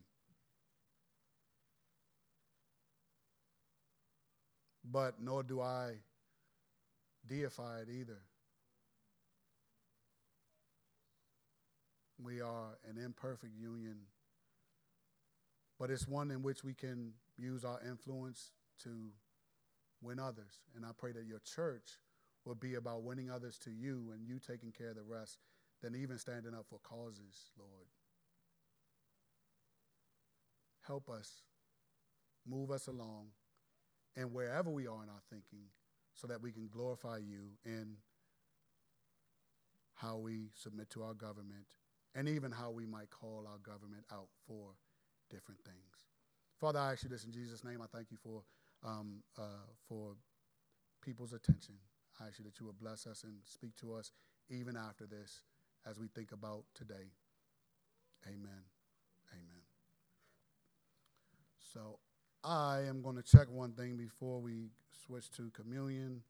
[4.90, 5.96] But nor do I
[7.28, 8.18] deify it either.
[12.22, 13.98] We are an imperfect union,
[15.78, 18.50] but it's one in which we can use our influence
[18.82, 18.90] to
[20.02, 20.58] win others.
[20.74, 21.98] And I pray that your church
[22.44, 25.38] will be about winning others to you and you taking care of the rest
[25.82, 27.86] than even standing up for causes, Lord.
[30.86, 31.42] Help us,
[32.48, 33.26] move us along,
[34.16, 35.66] and wherever we are in our thinking,
[36.18, 37.94] so that we can glorify you in
[39.94, 41.66] how we submit to our government
[42.14, 44.70] and even how we might call our government out for
[45.30, 46.06] different things.
[46.60, 47.80] Father, I ask you this in Jesus' name.
[47.80, 48.42] I thank you for,
[48.84, 50.16] um, uh, for
[51.02, 51.74] people's attention.
[52.20, 54.10] I ask you that you would bless us and speak to us
[54.50, 55.42] even after this
[55.86, 57.12] as we think about today.
[58.26, 58.64] Amen.
[59.32, 59.62] Amen.
[61.72, 62.00] So
[62.48, 64.70] I am going to check one thing before we
[65.04, 66.22] switch to communion.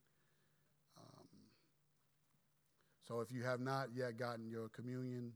[0.98, 1.26] Um,
[3.06, 5.34] so if you have not yet gotten your communion,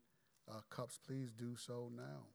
[0.51, 2.27] uh, cups, please do so now.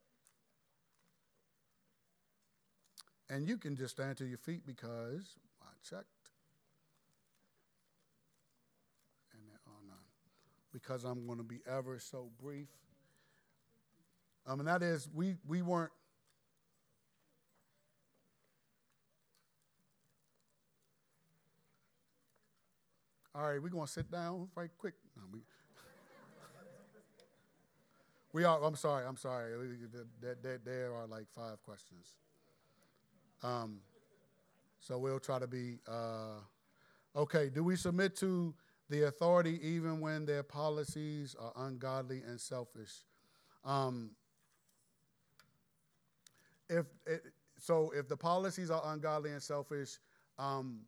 [3.29, 6.07] And you can just stand to your feet because I checked.
[9.33, 9.97] And there are none.
[10.71, 12.69] Because I'm going to be ever so brief.
[14.47, 15.91] Um, and that is, we, we weren't.
[23.37, 24.95] All right, we're going to sit down right quick.
[25.15, 25.41] No, we,
[28.33, 29.51] we are, I'm sorry, I'm sorry.
[30.65, 32.15] There, are like five questions.
[33.43, 33.81] Um,
[34.79, 36.39] so we'll try to be uh,
[37.15, 37.51] okay.
[37.53, 38.55] Do we submit to
[38.89, 43.03] the authority even when their policies are ungodly and selfish?
[43.63, 44.15] Um,
[46.67, 47.21] if it,
[47.59, 49.99] so, if the policies are ungodly and selfish,
[50.39, 50.79] um,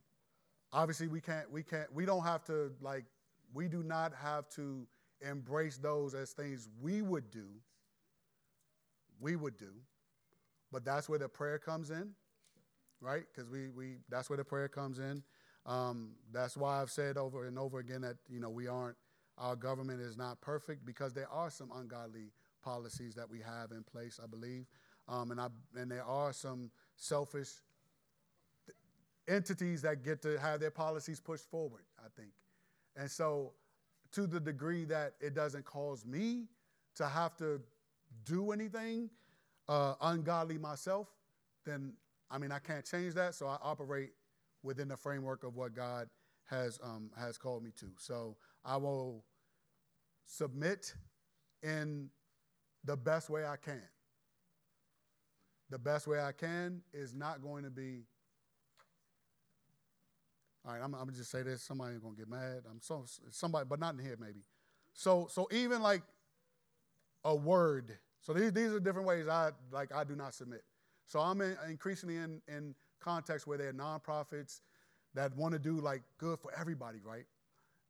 [0.73, 1.51] obviously we can't.
[1.51, 1.91] We can't.
[1.93, 3.05] We don't have to like.
[3.53, 4.87] We do not have to
[5.21, 7.47] embrace those as things we would do.
[9.19, 9.73] We would do,
[10.71, 12.13] but that's where the prayer comes in
[13.01, 13.23] right?
[13.33, 15.23] Because we, we that's where the prayer comes in.
[15.65, 18.97] Um, that's why I've said over and over again that you know we aren't
[19.37, 22.31] our government is not perfect because there are some ungodly
[22.63, 24.65] policies that we have in place, I believe,
[25.07, 27.49] um, and I and there are some selfish
[29.29, 31.83] entities that get to have their policies pushed forward.
[31.99, 32.31] I think,
[32.95, 33.53] and so
[34.11, 36.47] to the degree that it doesn't cause me
[36.95, 37.61] to have to
[38.25, 39.09] do anything
[39.67, 41.07] uh, ungodly myself,
[41.65, 41.93] then
[42.31, 44.11] I mean, I can't change that, so I operate
[44.63, 46.09] within the framework of what God
[46.45, 47.87] has um, has called me to.
[47.97, 49.23] So I will
[50.25, 50.93] submit
[51.63, 52.09] in
[52.83, 53.81] the best way I can.
[55.69, 58.03] The best way I can is not going to be.
[60.69, 61.63] All right, I'm, I'm gonna just say this.
[61.63, 62.61] Somebody gonna get mad.
[62.69, 64.41] I'm so somebody, but not in here maybe.
[64.93, 66.03] So so even like
[67.25, 67.97] a word.
[68.21, 70.61] So these these are different ways I like I do not submit.
[71.07, 74.61] So I'm in, increasingly in, in context where they're nonprofits
[75.15, 77.25] that want to do like good for everybody, right?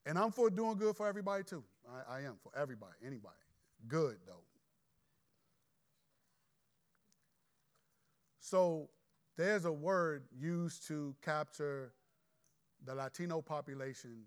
[0.06, 1.66] And I'm for doing good for everybody too.
[1.86, 3.36] I, I am for everybody, anybody.
[3.90, 4.46] Good though.
[8.40, 8.88] So
[9.36, 11.92] there's a word used to capture
[12.86, 14.24] the Latino population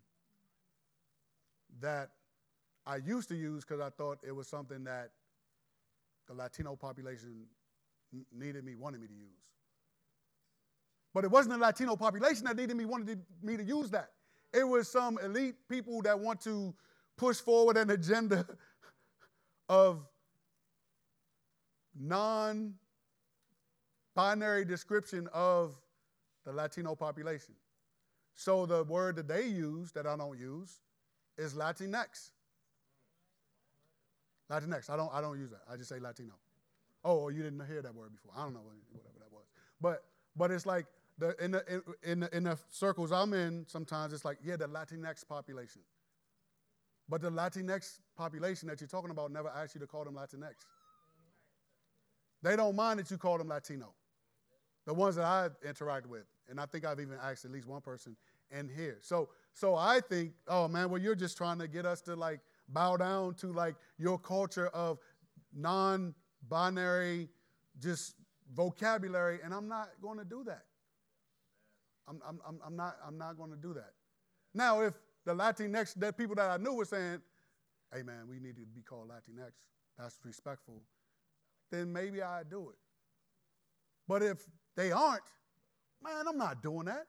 [1.80, 2.10] that
[2.86, 5.10] I used to use because I thought it was something that
[6.28, 7.46] the Latino population
[8.32, 9.42] needed me, wanted me to use.
[11.14, 14.10] But it wasn't the Latino population that needed me, wanted me to use that.
[14.52, 16.74] It was some elite people that want to
[17.16, 18.46] push forward an agenda
[19.68, 20.06] of
[21.98, 22.74] non
[24.14, 25.74] binary description of
[26.44, 27.54] the Latino population.
[28.34, 30.80] So the word that they use, that I don't use,
[31.38, 32.30] is Latinx.
[34.50, 34.90] Latinx.
[34.90, 35.62] I don't, I don't use that.
[35.70, 36.34] I just say Latino.
[37.04, 38.32] Oh, you didn't hear that word before.
[38.36, 39.44] I don't know whatever that was.
[39.80, 40.04] But
[40.36, 40.86] but it's like
[41.18, 44.66] the in the in the, in the circles I'm in, sometimes it's like yeah, the
[44.66, 45.82] Latinx population.
[47.08, 50.54] But the Latinx population that you're talking about never asked you to call them Latinx.
[52.42, 53.92] They don't mind that you call them Latino.
[54.86, 57.80] The ones that I interact with, and I think I've even asked at least one
[57.80, 58.14] person
[58.50, 58.98] in here.
[59.00, 62.40] So so I think, oh man, well you're just trying to get us to like
[62.68, 64.98] bow down to like your culture of
[65.52, 66.14] non
[66.48, 67.28] binary,
[67.80, 68.14] just
[68.54, 70.64] vocabulary, and I'm not going to do that.
[72.08, 73.92] I'm, I'm, I'm, not, I'm not going to do that.
[74.54, 74.94] Now, if
[75.24, 77.22] the Latinx, people that I knew were saying,
[77.94, 79.52] hey man, we need to be called Latinx,
[79.98, 80.82] that's respectful,
[81.70, 82.76] then maybe I'd do it.
[84.08, 84.44] But if
[84.76, 85.22] they aren't,
[86.04, 87.06] man, I'm not doing that.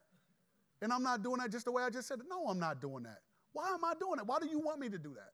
[0.81, 2.25] And I'm not doing that just the way I just said it.
[2.29, 3.19] No, I'm not doing that.
[3.53, 4.25] Why am I doing it?
[4.25, 5.31] Why do you want me to do that?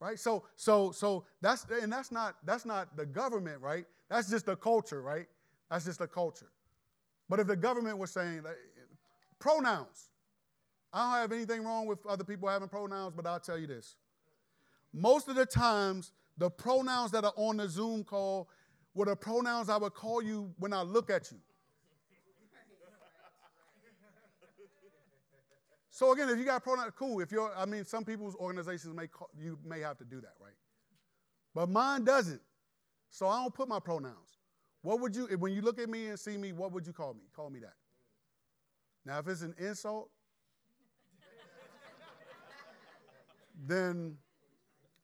[0.00, 0.18] right?
[0.18, 3.84] So, so, so that's and that's not that's not the government, right?
[4.08, 5.26] That's just the culture, right?
[5.70, 6.50] That's just the culture.
[7.28, 8.42] But if the government was saying
[9.38, 10.10] pronouns,
[10.92, 13.94] I don't have anything wrong with other people having pronouns, but I'll tell you this:
[14.92, 18.48] most of the times, the pronouns that are on the Zoom call
[18.94, 21.38] were the pronouns I would call you when I look at you.
[25.90, 27.20] So again, if you got pronoun, cool.
[27.20, 30.34] If you're, I mean, some people's organizations may call, you may have to do that,
[30.40, 30.54] right?
[31.54, 32.40] But mine doesn't.
[33.10, 34.38] So I don't put my pronouns.
[34.82, 37.14] What would you, when you look at me and see me, what would you call
[37.14, 37.22] me?
[37.34, 37.74] Call me that.
[39.04, 40.10] Now, if it's an insult,
[43.66, 44.16] then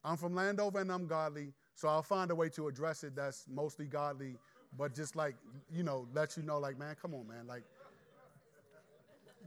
[0.04, 3.44] I'm from Landover and I'm godly, so I'll find a way to address it that's
[3.52, 4.36] mostly godly,
[4.78, 5.34] but just like,
[5.70, 7.46] you know, let you know, like, man, come on, man.
[7.46, 7.64] Like,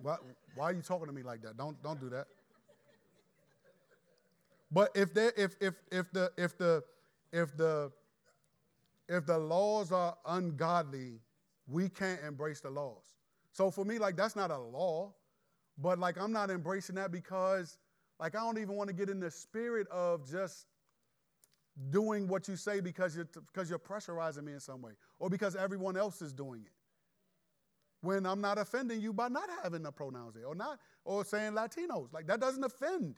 [0.01, 0.15] why,
[0.55, 1.57] why are you talking to me like that?
[1.57, 2.27] Don't, don't do that.
[4.71, 6.83] But if they, if, if, if the, if the,
[7.31, 7.91] if the,
[9.07, 11.19] if the laws are ungodly,
[11.67, 13.15] we can't embrace the laws.
[13.51, 15.13] So for me, like that's not a law,
[15.77, 17.77] but like I'm not embracing that because
[18.19, 20.67] like I don't even want to get in the spirit of just
[21.89, 25.55] doing what you say because you're because you're pressurizing me in some way or because
[25.55, 26.71] everyone else is doing it.
[28.01, 31.53] When I'm not offending you by not having the pronouns there or not or saying
[31.53, 33.15] Latinos, like that doesn't offend.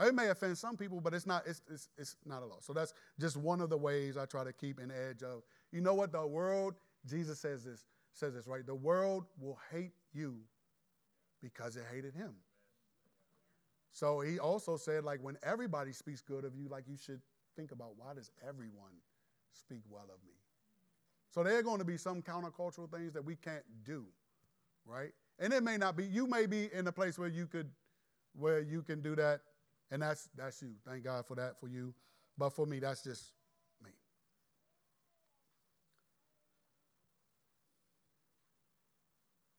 [0.00, 2.58] It may offend some people, but it's not, it's, it's, it's not a law.
[2.60, 5.80] So that's just one of the ways I try to keep an edge of, you
[5.80, 6.74] know what, the world,
[7.06, 8.66] Jesus says this, says this, right?
[8.66, 10.36] The world will hate you
[11.42, 12.32] because it hated him.
[13.92, 17.20] So he also said, like, when everybody speaks good of you, like, you should
[17.54, 18.92] think about why does everyone
[19.52, 20.32] speak well of me?
[21.34, 24.04] So there are going to be some countercultural things that we can't do,
[24.86, 25.10] right?
[25.40, 27.68] And it may not be, you may be in a place where you could,
[28.38, 29.40] where you can do that
[29.90, 30.70] and that's that's you.
[30.86, 31.92] Thank God for that for you.
[32.38, 33.32] But for me, that's just
[33.82, 33.90] me.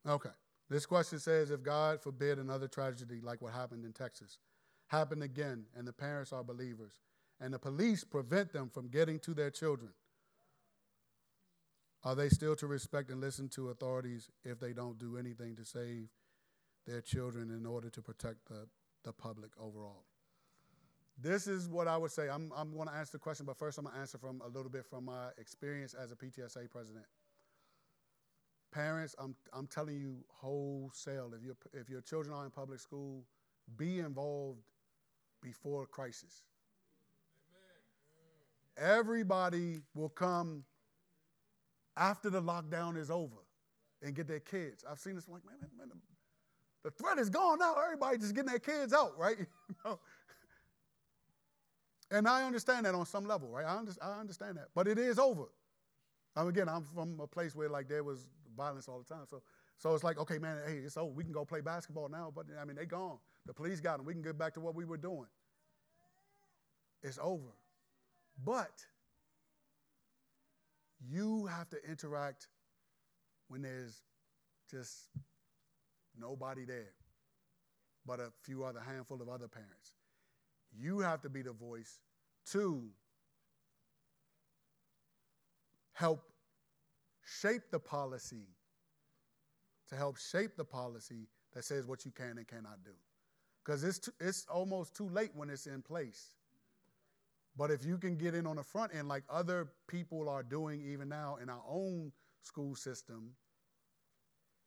[0.08, 0.30] Okay.
[0.70, 4.40] This question says if God forbid another tragedy like what happened in Texas
[4.88, 7.02] happen again and the parents are believers
[7.40, 9.92] and the police prevent them from getting to their children,
[12.06, 15.66] are they still to respect and listen to authorities if they don't do anything to
[15.66, 16.08] save
[16.86, 18.68] their children in order to protect the,
[19.04, 20.06] the public overall?
[21.20, 22.30] This is what I would say.
[22.30, 24.48] I'm, I'm going to answer the question, but first I'm going to answer from a
[24.48, 27.06] little bit from my experience as a PTSA president.
[28.72, 33.24] Parents, I'm, I'm telling you wholesale, if, if your children are in public school,
[33.78, 34.60] be involved
[35.42, 36.44] before crisis.
[38.78, 40.66] Everybody will come
[41.98, 43.36] after the lockdown is over
[44.02, 44.84] and get their kids.
[44.90, 46.02] I've seen this, like, man, man, man,
[46.84, 47.76] the threat is gone now.
[47.84, 49.38] Everybody just getting their kids out, right?
[52.12, 53.66] And I understand that on some level, right?
[53.66, 54.68] I, under, I understand that.
[54.76, 55.46] But it is over.
[56.36, 59.26] Um, again, I'm from a place where like there was violence all the time.
[59.30, 59.42] So,
[59.78, 61.12] so it's like, okay, man, hey, it's over.
[61.12, 62.32] We can go play basketball now.
[62.34, 63.18] But I mean, they gone.
[63.46, 64.06] The police got them.
[64.06, 65.28] We can get back to what we were doing.
[67.04, 67.54] It's over.
[68.44, 68.86] But
[71.00, 72.48] you have to interact
[73.48, 74.02] when there's
[74.70, 75.10] just
[76.18, 76.94] nobody there
[78.06, 79.94] but a few other handful of other parents.
[80.78, 82.00] You have to be the voice
[82.52, 82.84] to
[85.94, 86.22] help
[87.42, 88.48] shape the policy,
[89.90, 92.92] to help shape the policy that says what you can and cannot do.
[93.64, 96.36] Because it's, it's almost too late when it's in place.
[97.58, 100.82] But if you can get in on the front end, like other people are doing
[100.82, 103.32] even now in our own school system,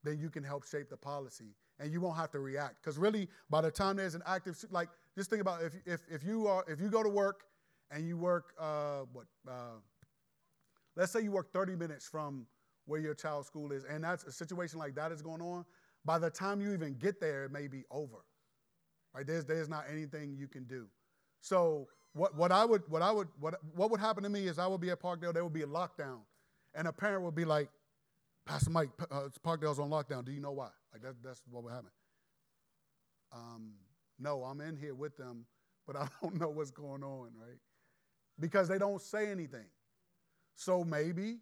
[0.05, 2.77] then you can help shape the policy and you won't have to react.
[2.83, 6.25] Because really, by the time there's an active, like, just think about if, if, if,
[6.25, 7.45] you, are, if you go to work
[7.91, 9.79] and you work, uh, what, uh,
[10.97, 12.47] let's say you work 30 minutes from
[12.87, 15.65] where your child's school is, and that's a situation like that is going on,
[16.05, 18.25] by the time you even get there, it may be over.
[19.15, 19.27] Right?
[19.27, 20.87] There's, there's not anything you can do.
[21.41, 24.59] So what, what I would what I would what what would happen to me is
[24.59, 26.19] I would be at Parkdale, there would be a lockdown.
[26.75, 27.69] And a parent would be like,
[28.45, 30.25] Pastor Mike, uh, Parkdale's on lockdown.
[30.25, 30.69] Do you know why?
[30.93, 31.91] Like that, that's what would happen.
[33.33, 33.73] Um,
[34.19, 35.45] no, I'm in here with them,
[35.87, 37.59] but I don't know what's going on, right?
[38.39, 39.67] Because they don't say anything.
[40.55, 41.39] So maybe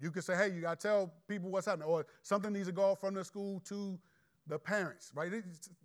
[0.00, 2.72] you could say, hey, you got to tell people what's happening, or something needs to
[2.72, 3.98] go from the school to
[4.46, 5.30] the parents, right?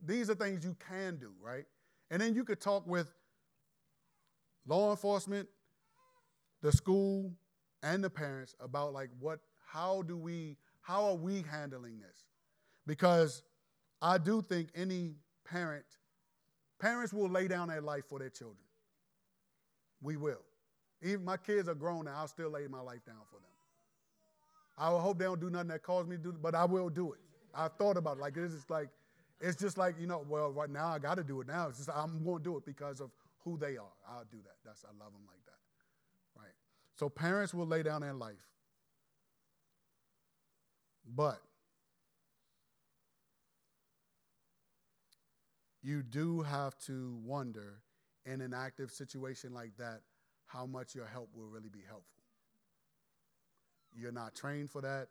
[0.05, 1.65] These are things you can do, right?
[2.11, 3.13] And then you could talk with
[4.67, 5.47] law enforcement,
[6.61, 7.31] the school,
[7.83, 12.25] and the parents about like what, how do we, how are we handling this?
[12.87, 13.43] Because
[14.01, 15.85] I do think any parent
[16.79, 18.57] Parents will lay down their life for their children.
[20.01, 20.41] We will.
[21.01, 23.49] Even my kids are grown now, I'll still lay my life down for them.
[24.77, 26.89] I hope they don't do nothing that causes me to do it, but I will
[26.89, 27.19] do it.
[27.53, 28.21] I thought about it.
[28.21, 28.89] Like it's just like
[29.39, 31.69] it's just like, you know, well, right now I gotta do it now.
[31.69, 33.09] It's just I'm gonna do it because of
[33.45, 33.93] who they are.
[34.09, 34.55] I'll do that.
[34.65, 36.41] That's I love them like that.
[36.41, 36.53] Right.
[36.95, 38.35] So parents will lay down their life.
[41.15, 41.39] But
[45.83, 47.81] you do have to wonder
[48.25, 50.01] in an active situation like that
[50.47, 52.23] how much your help will really be helpful.
[53.95, 55.09] You're not trained for that.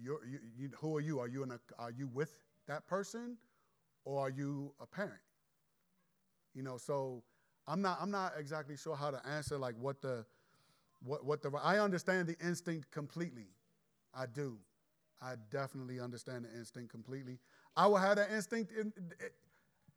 [0.00, 1.20] You're, you, you, who are you?
[1.20, 2.30] Are you, in a, are you with
[2.66, 3.36] that person
[4.04, 5.20] or are you a parent?
[6.54, 7.22] You know, so
[7.66, 10.24] I'm not, I'm not exactly sure how to answer like what the,
[11.02, 13.48] what, what the, I understand the instinct completely.
[14.14, 14.58] I do.
[15.20, 17.38] I definitely understand the instinct completely.
[17.76, 18.72] I will have that instinct.
[18.78, 18.92] In,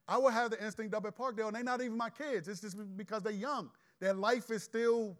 [0.08, 2.48] I will have the instinct up at Parkdale, and they're not even my kids.
[2.48, 3.70] It's just because they're young.
[4.00, 5.18] Their life is still,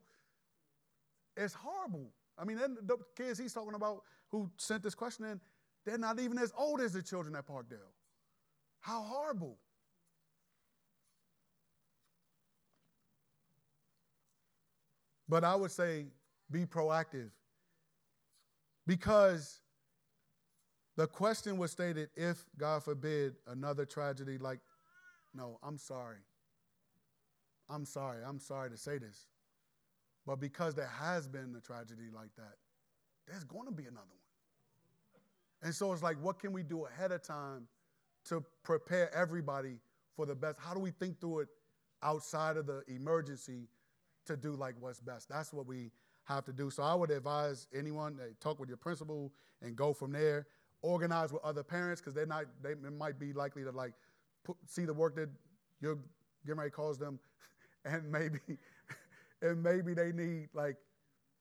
[1.36, 2.10] it's horrible.
[2.38, 5.42] I mean, the kids he's talking about who sent this question in,
[5.86, 7.92] they're not even as old as the children at Parkdale.
[8.80, 9.58] How horrible.
[15.30, 16.06] But I would say
[16.50, 17.30] be proactive
[18.86, 19.60] because
[20.96, 24.60] the question was stated if, God forbid, another tragedy like,
[25.34, 26.18] no, I'm sorry.
[27.70, 28.24] I'm sorry.
[28.26, 29.28] I'm sorry to say this.
[30.26, 32.56] But because there has been a tragedy like that,
[33.28, 34.18] there's going to be another one.
[35.64, 37.68] And so it's like, what can we do ahead of time
[38.26, 39.80] to prepare everybody
[40.16, 40.58] for the best?
[40.60, 41.48] How do we think through it
[42.04, 43.68] outside of the emergency
[44.28, 45.30] to do like what's best?
[45.30, 45.92] That's what we
[46.26, 46.70] have to do.
[46.70, 50.48] So I would advise anyone hey, talk with your principal and go from there.
[50.82, 53.94] Organize with other parents because they're not they might be likely to like
[54.44, 55.30] put, see the work that
[55.82, 55.98] your
[56.46, 57.20] getting ready calls them,
[57.86, 58.40] and maybe
[59.42, 60.78] and maybe they need like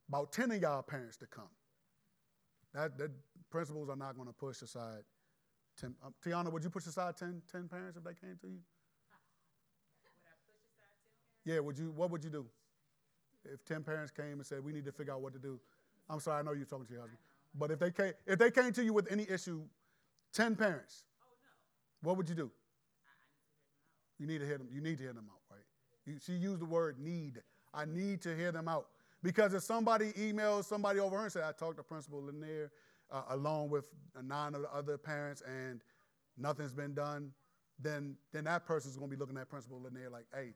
[0.09, 1.51] about ten of y'all parents to come.
[2.73, 3.11] That the
[3.51, 5.03] principals are not going to push aside
[5.81, 5.95] 10.
[6.05, 8.59] Um, Tiana, would you push aside 10, 10 parents if they came to you?
[11.45, 11.93] Yeah, would you?
[11.95, 12.47] What would you do?
[13.53, 15.59] If 10 parents came and said, we need to figure out what to do,
[16.09, 17.19] I'm sorry, I know you're talking to your husband.
[17.55, 19.63] But if they came, if they came to you with any issue,
[20.35, 21.05] 10 parents,
[22.03, 22.51] what would you do?
[24.19, 24.69] You need to hear them.
[24.71, 25.65] You need to hear them out, right?
[26.05, 27.43] You, she used the word need.
[27.75, 28.87] I need to hear them out.
[29.23, 32.71] Because if somebody emails somebody over and said, I talked to Principal Lanier
[33.11, 33.89] uh, along with
[34.23, 35.81] nine of the other parents and
[36.39, 37.33] nothing's been done,
[37.79, 40.53] then, then that person's going to be looking at Principal Lanier like, hey,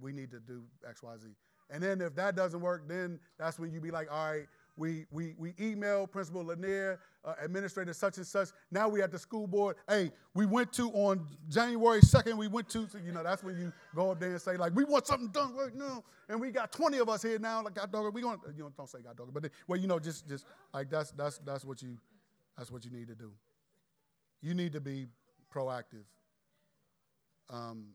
[0.00, 1.28] we need to do X, Y, Z.
[1.70, 4.46] And then if that doesn't work, then that's when you be like, all right,
[4.78, 8.50] we, we, we email Principal Lanier, uh, Administrator such and such.
[8.70, 9.76] Now we at the school board.
[9.88, 13.58] Hey, we went to on January 2nd, we went to, so, you know, that's when
[13.58, 16.04] you go up there and say, like, we want something done right now.
[16.28, 18.62] And we got 20 of us here now, like, God dog, we going to, you
[18.62, 21.38] know, don't say God dog, but, then, well, you know, just, just like that's, that's,
[21.38, 21.98] that's what you,
[22.56, 23.32] that's what you need to do.
[24.40, 25.06] You need to be
[25.52, 26.04] proactive.
[27.50, 27.86] Um,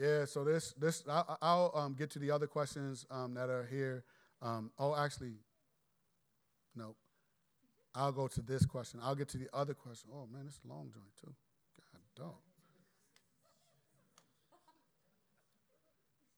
[0.00, 3.66] Yeah, so this this I, will um, get to the other questions um, that are
[3.70, 4.04] here.
[4.40, 5.34] Um, oh, actually,
[6.74, 6.96] no.
[7.94, 9.00] I'll go to this question.
[9.02, 10.08] I'll get to the other question.
[10.14, 11.34] Oh man, it's a long joint too.
[11.92, 12.34] God dog.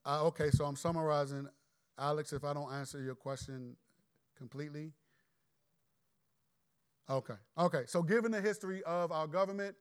[0.05, 1.47] Uh, okay, so I'm summarizing,
[1.97, 2.33] Alex.
[2.33, 3.77] If I don't answer your question
[4.37, 4.91] completely.
[7.09, 7.35] Okay.
[7.57, 7.83] Okay.
[7.85, 9.75] So, given the history of our government,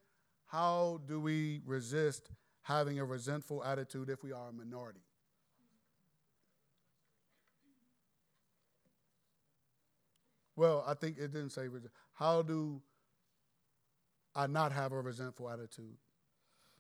[0.47, 2.31] how do we resist
[2.63, 5.01] having a resentful attitude if we are a minority.
[10.55, 11.69] Well, I think it didn't say
[12.15, 12.83] how do
[14.35, 15.97] I not have a resentful attitude?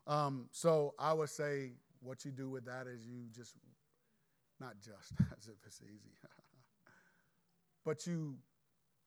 [0.07, 3.57] Um, so I would say what you do with that is you just,
[4.61, 6.12] not just as if it's easy,
[7.85, 8.37] but you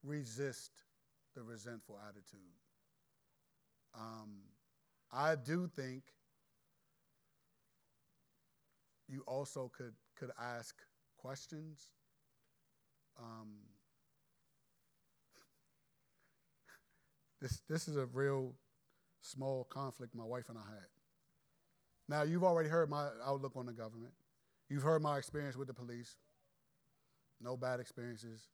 [0.04, 0.72] resist
[1.36, 2.40] the resentful attitude.
[3.98, 4.40] Um,
[5.12, 6.04] I do think
[9.08, 10.76] you also could, could ask
[11.18, 11.90] questions.
[13.20, 13.50] Um,
[17.42, 18.54] this, this is a real
[19.22, 20.86] small conflict my wife and I had.
[22.08, 24.14] Now, you've already heard my outlook on the government.
[24.70, 26.16] You've heard my experience with the police.
[27.42, 28.48] No bad experiences.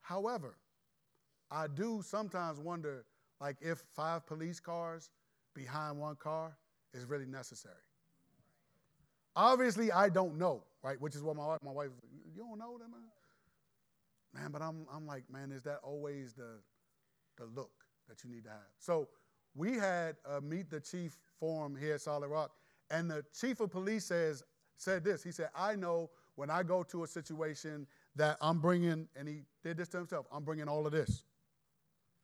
[0.00, 0.56] However,
[1.50, 3.04] I do sometimes wonder
[3.40, 5.10] like if five police cars
[5.54, 6.56] behind one car
[6.92, 7.74] is really necessary.
[9.36, 11.00] Obviously, I don't know, right?
[11.00, 11.90] Which is what my, my wife,
[12.34, 13.00] you don't know that, man?
[14.34, 16.58] Man, but I'm, I'm like, man, is that always the,
[17.36, 17.72] the look
[18.08, 18.58] that you need to have?
[18.78, 19.08] So
[19.54, 22.52] we had a Meet the Chief forum here at Solid Rock,
[22.90, 24.42] and the chief of police says,
[24.76, 25.22] said this.
[25.22, 27.86] He said, I know when I go to a situation
[28.16, 31.24] that I'm bringing, and he did this to himself, I'm bringing all of this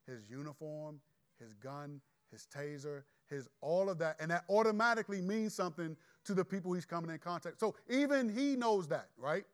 [0.06, 1.00] his uniform,
[1.38, 2.00] his gun,
[2.32, 4.16] his taser, his all of that.
[4.20, 7.58] And that automatically means something to the people he's coming in contact.
[7.60, 9.44] So even he knows that, right?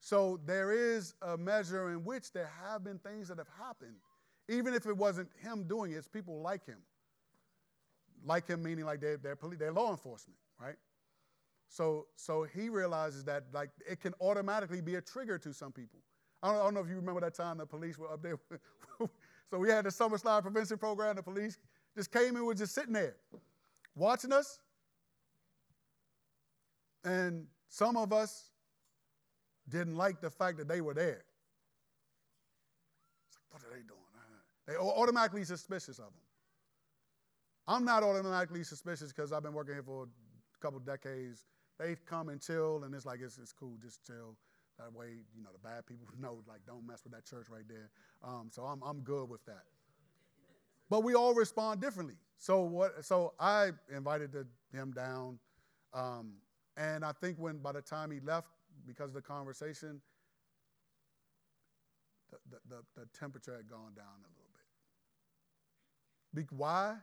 [0.00, 3.96] So there is a measure in which there have been things that have happened,
[4.48, 6.78] even if it wasn't him doing it, it's people like him.
[8.24, 10.76] Like him meaning like they're, they're, police, they're law enforcement, right?
[11.68, 16.00] So, so he realizes that like it can automatically be a trigger to some people.
[16.42, 18.38] I don't, I don't know if you remember that time the police were up there.
[19.50, 21.16] so we had the summer slide prevention program.
[21.16, 21.58] The police
[21.96, 23.16] just came and was just sitting there
[23.94, 24.60] watching us
[27.04, 28.50] and some of us
[29.68, 31.24] didn't like the fact that they were there.
[33.28, 34.00] It's like, what are they doing?
[34.66, 36.22] They automatically suspicious of them.
[37.68, 41.44] I'm not automatically suspicious because I've been working here for a couple decades,
[41.78, 44.36] they come and chill, and it's like it's, it's cool, just chill.
[44.78, 47.66] That way, you know, the bad people know, like, don't mess with that church right
[47.68, 47.90] there.
[48.22, 49.64] Um, so I'm, I'm good with that.
[50.88, 52.14] But we all respond differently.
[52.38, 53.04] So what?
[53.04, 54.46] So I invited the,
[54.76, 55.38] him down,
[55.92, 56.34] um,
[56.76, 58.48] and I think when by the time he left,
[58.86, 60.00] because of the conversation,
[62.30, 64.50] the, the, the, the temperature had gone down a little
[66.34, 66.48] bit.
[66.48, 66.96] Be- why?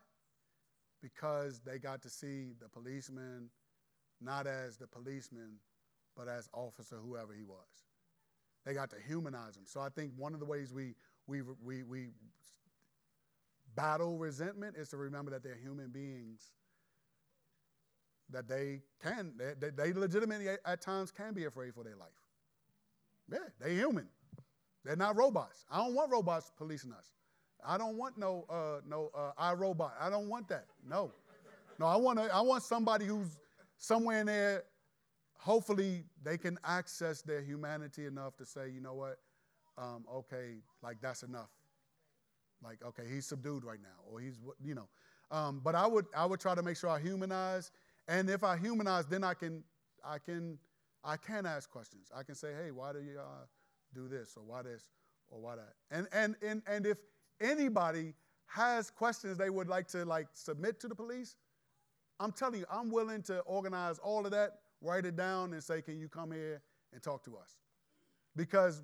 [1.01, 3.49] Because they got to see the policeman
[4.21, 5.55] not as the policeman,
[6.15, 7.87] but as officer, whoever he was.
[8.65, 9.63] They got to humanize him.
[9.65, 10.95] So I think one of the ways we
[11.27, 12.07] we we we
[13.75, 16.51] battle resentment is to remember that they're human beings.
[18.34, 22.10] That they can, they, they legitimately at times can be afraid for their life.
[23.31, 24.07] Yeah, they're human.
[24.84, 25.65] They're not robots.
[25.72, 27.14] I don't want robots policing us.
[27.65, 29.91] I don't want no uh, no uh, iRobot.
[29.97, 30.65] I don't want that.
[30.85, 31.14] No,
[31.80, 31.85] no.
[31.85, 33.38] I want I want somebody who's
[33.84, 34.64] somewhere in there,
[35.38, 39.18] hopefully they can access their humanity enough to say, you know what,
[39.77, 41.49] um, okay, like that's enough.
[42.64, 44.88] Like, okay, he's subdued right now, or he's, you know.
[45.31, 47.72] Um, but I would, I would try to make sure I humanize,
[48.07, 49.63] and if I humanize, then I can,
[50.03, 50.57] I can,
[51.03, 52.11] I can ask questions.
[52.15, 53.45] I can say, hey, why do you uh,
[53.93, 54.84] do this, or why this,
[55.30, 55.73] or why that?
[55.91, 56.97] And and and and if
[57.41, 58.13] anybody
[58.47, 61.38] has questions they would like to like submit to the police,
[62.19, 65.81] I'm telling you, I'm willing to organize all of that, write it down, and say,
[65.81, 66.61] can you come here
[66.91, 67.57] and talk to us?
[68.35, 68.84] Because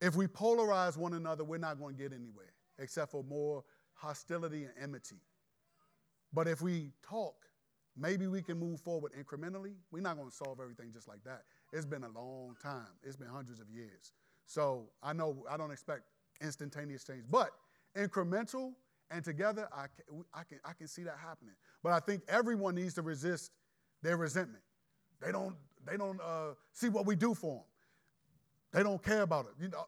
[0.00, 3.64] if we polarize one another, we're not going to get anywhere except for more
[3.94, 5.16] hostility and enmity.
[6.32, 7.45] But if we talk,
[7.96, 9.74] maybe we can move forward incrementally.
[9.90, 11.42] We're not going to solve everything just like that.
[11.72, 14.12] It's been a long time, it's been hundreds of years.
[14.46, 16.02] So I know I don't expect
[16.40, 17.50] instantaneous change, but
[17.96, 18.74] incremental
[19.10, 21.54] and together, I can, I, can, I can see that happening.
[21.82, 23.52] But I think everyone needs to resist
[24.02, 24.62] their resentment.
[25.20, 25.54] They don't,
[25.86, 27.64] they don't uh, see what we do for them.
[28.72, 29.62] They don't care about it.
[29.62, 29.84] You know,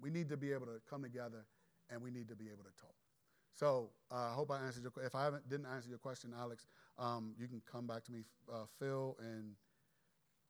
[0.00, 1.44] we need to be able to come together
[1.90, 2.94] and we need to be able to talk.
[3.54, 6.66] So uh, I hope I answered your If I haven't, didn't answer your question, Alex,
[6.98, 8.20] um, you can come back to me.
[8.52, 9.52] Uh, Phil and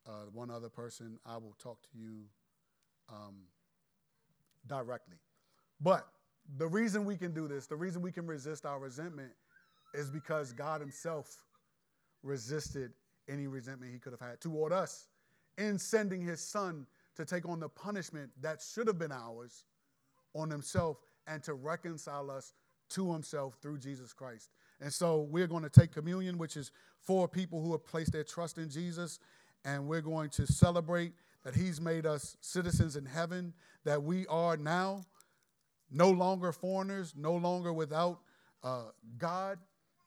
[0.06, 2.24] uh, one other person, I will talk to you
[3.08, 3.34] um,
[4.66, 5.16] directly.
[5.80, 6.06] But
[6.58, 9.32] the reason we can do this, the reason we can resist our resentment
[9.94, 11.44] is because God Himself
[12.22, 12.92] resisted
[13.28, 15.08] any resentment He could have had toward us
[15.58, 19.64] in sending His Son to take on the punishment that should have been ours
[20.34, 22.54] on Himself and to reconcile us
[22.92, 24.50] to Himself through Jesus Christ.
[24.80, 28.24] And so we're going to take communion, which is for people who have placed their
[28.24, 29.18] trust in Jesus,
[29.64, 31.12] and we're going to celebrate
[31.44, 33.52] that He's made us citizens in heaven,
[33.84, 35.04] that we are now
[35.90, 38.20] no longer foreigners, no longer without
[38.64, 38.84] uh,
[39.18, 39.58] God,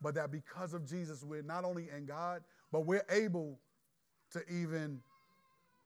[0.01, 2.41] but that because of Jesus, we're not only in God,
[2.71, 3.59] but we're able
[4.31, 5.01] to even,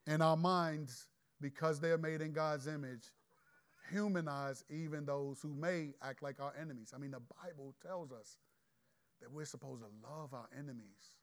[0.08, 1.08] in our minds,
[1.42, 3.12] because they're made in God's image,
[3.92, 6.94] humanize even those who may act like our enemies.
[6.96, 8.38] I mean, the Bible tells us
[9.22, 11.18] that we're supposed to love our enemies.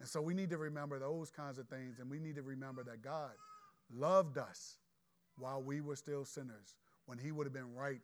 [0.00, 2.82] And so we need to remember those kinds of things, and we need to remember
[2.84, 3.30] that God
[3.94, 4.76] loved us
[5.38, 6.76] while we were still sinners
[7.06, 8.02] when he would have been right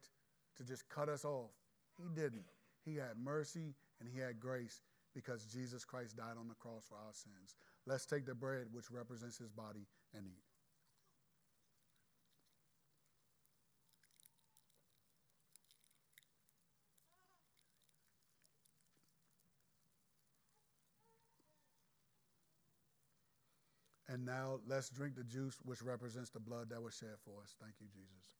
[0.56, 1.50] to just cut us off.
[1.96, 2.44] He didn't.
[2.84, 4.82] He had mercy and he had grace
[5.14, 7.56] because Jesus Christ died on the cross for our sins.
[7.86, 10.47] Let's take the bread, which represents his body, and eat.
[24.08, 27.54] And now let's drink the juice, which represents the blood that was shed for us.
[27.60, 28.34] Thank you, Jesus.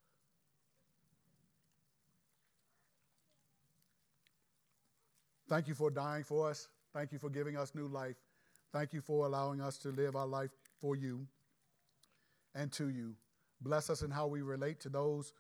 [5.49, 6.69] Thank you for dying for us.
[6.93, 8.17] Thank you for giving us new life.
[8.73, 10.51] Thank you for allowing us to live our life
[10.81, 11.27] for you
[12.55, 13.15] and to you.
[13.61, 15.33] Bless us in how we relate to those,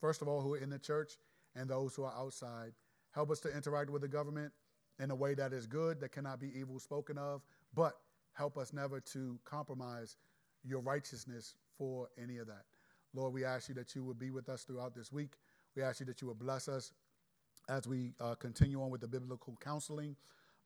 [0.00, 1.12] first of all, who are in the church
[1.54, 2.72] and those who are outside.
[3.12, 4.52] Help us to interact with the government
[4.98, 7.42] in a way that is good, that cannot be evil spoken of,
[7.74, 7.94] but
[8.32, 10.16] help us never to compromise
[10.64, 12.64] your righteousness for any of that.
[13.14, 15.32] Lord, we ask you that you would be with us throughout this week.
[15.76, 16.92] We ask you that you would bless us
[17.68, 20.16] as we uh, continue on with the biblical counseling.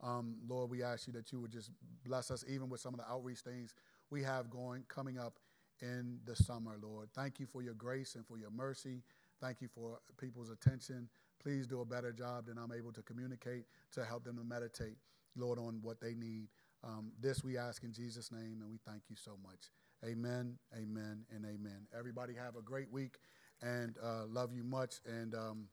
[0.03, 1.71] Um, Lord, we ask you that you would just
[2.05, 3.75] bless us even with some of the outreach things
[4.11, 5.39] we have going coming up
[5.81, 7.09] in the summer, Lord.
[7.15, 9.03] Thank you for your grace and for your mercy.
[9.41, 11.09] Thank you for people's attention.
[11.43, 14.97] Please do a better job than I'm able to communicate to help them to meditate,
[15.37, 16.49] Lord, on what they need.
[16.87, 19.71] Um, this we ask in Jesus' name, and we thank you so much.
[20.05, 21.87] Amen, amen, and amen.
[21.99, 23.19] Everybody have a great week
[23.61, 25.01] and uh, love you much.
[25.05, 25.65] And um,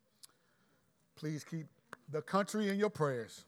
[1.15, 1.67] please keep
[2.09, 3.45] the country in your prayers.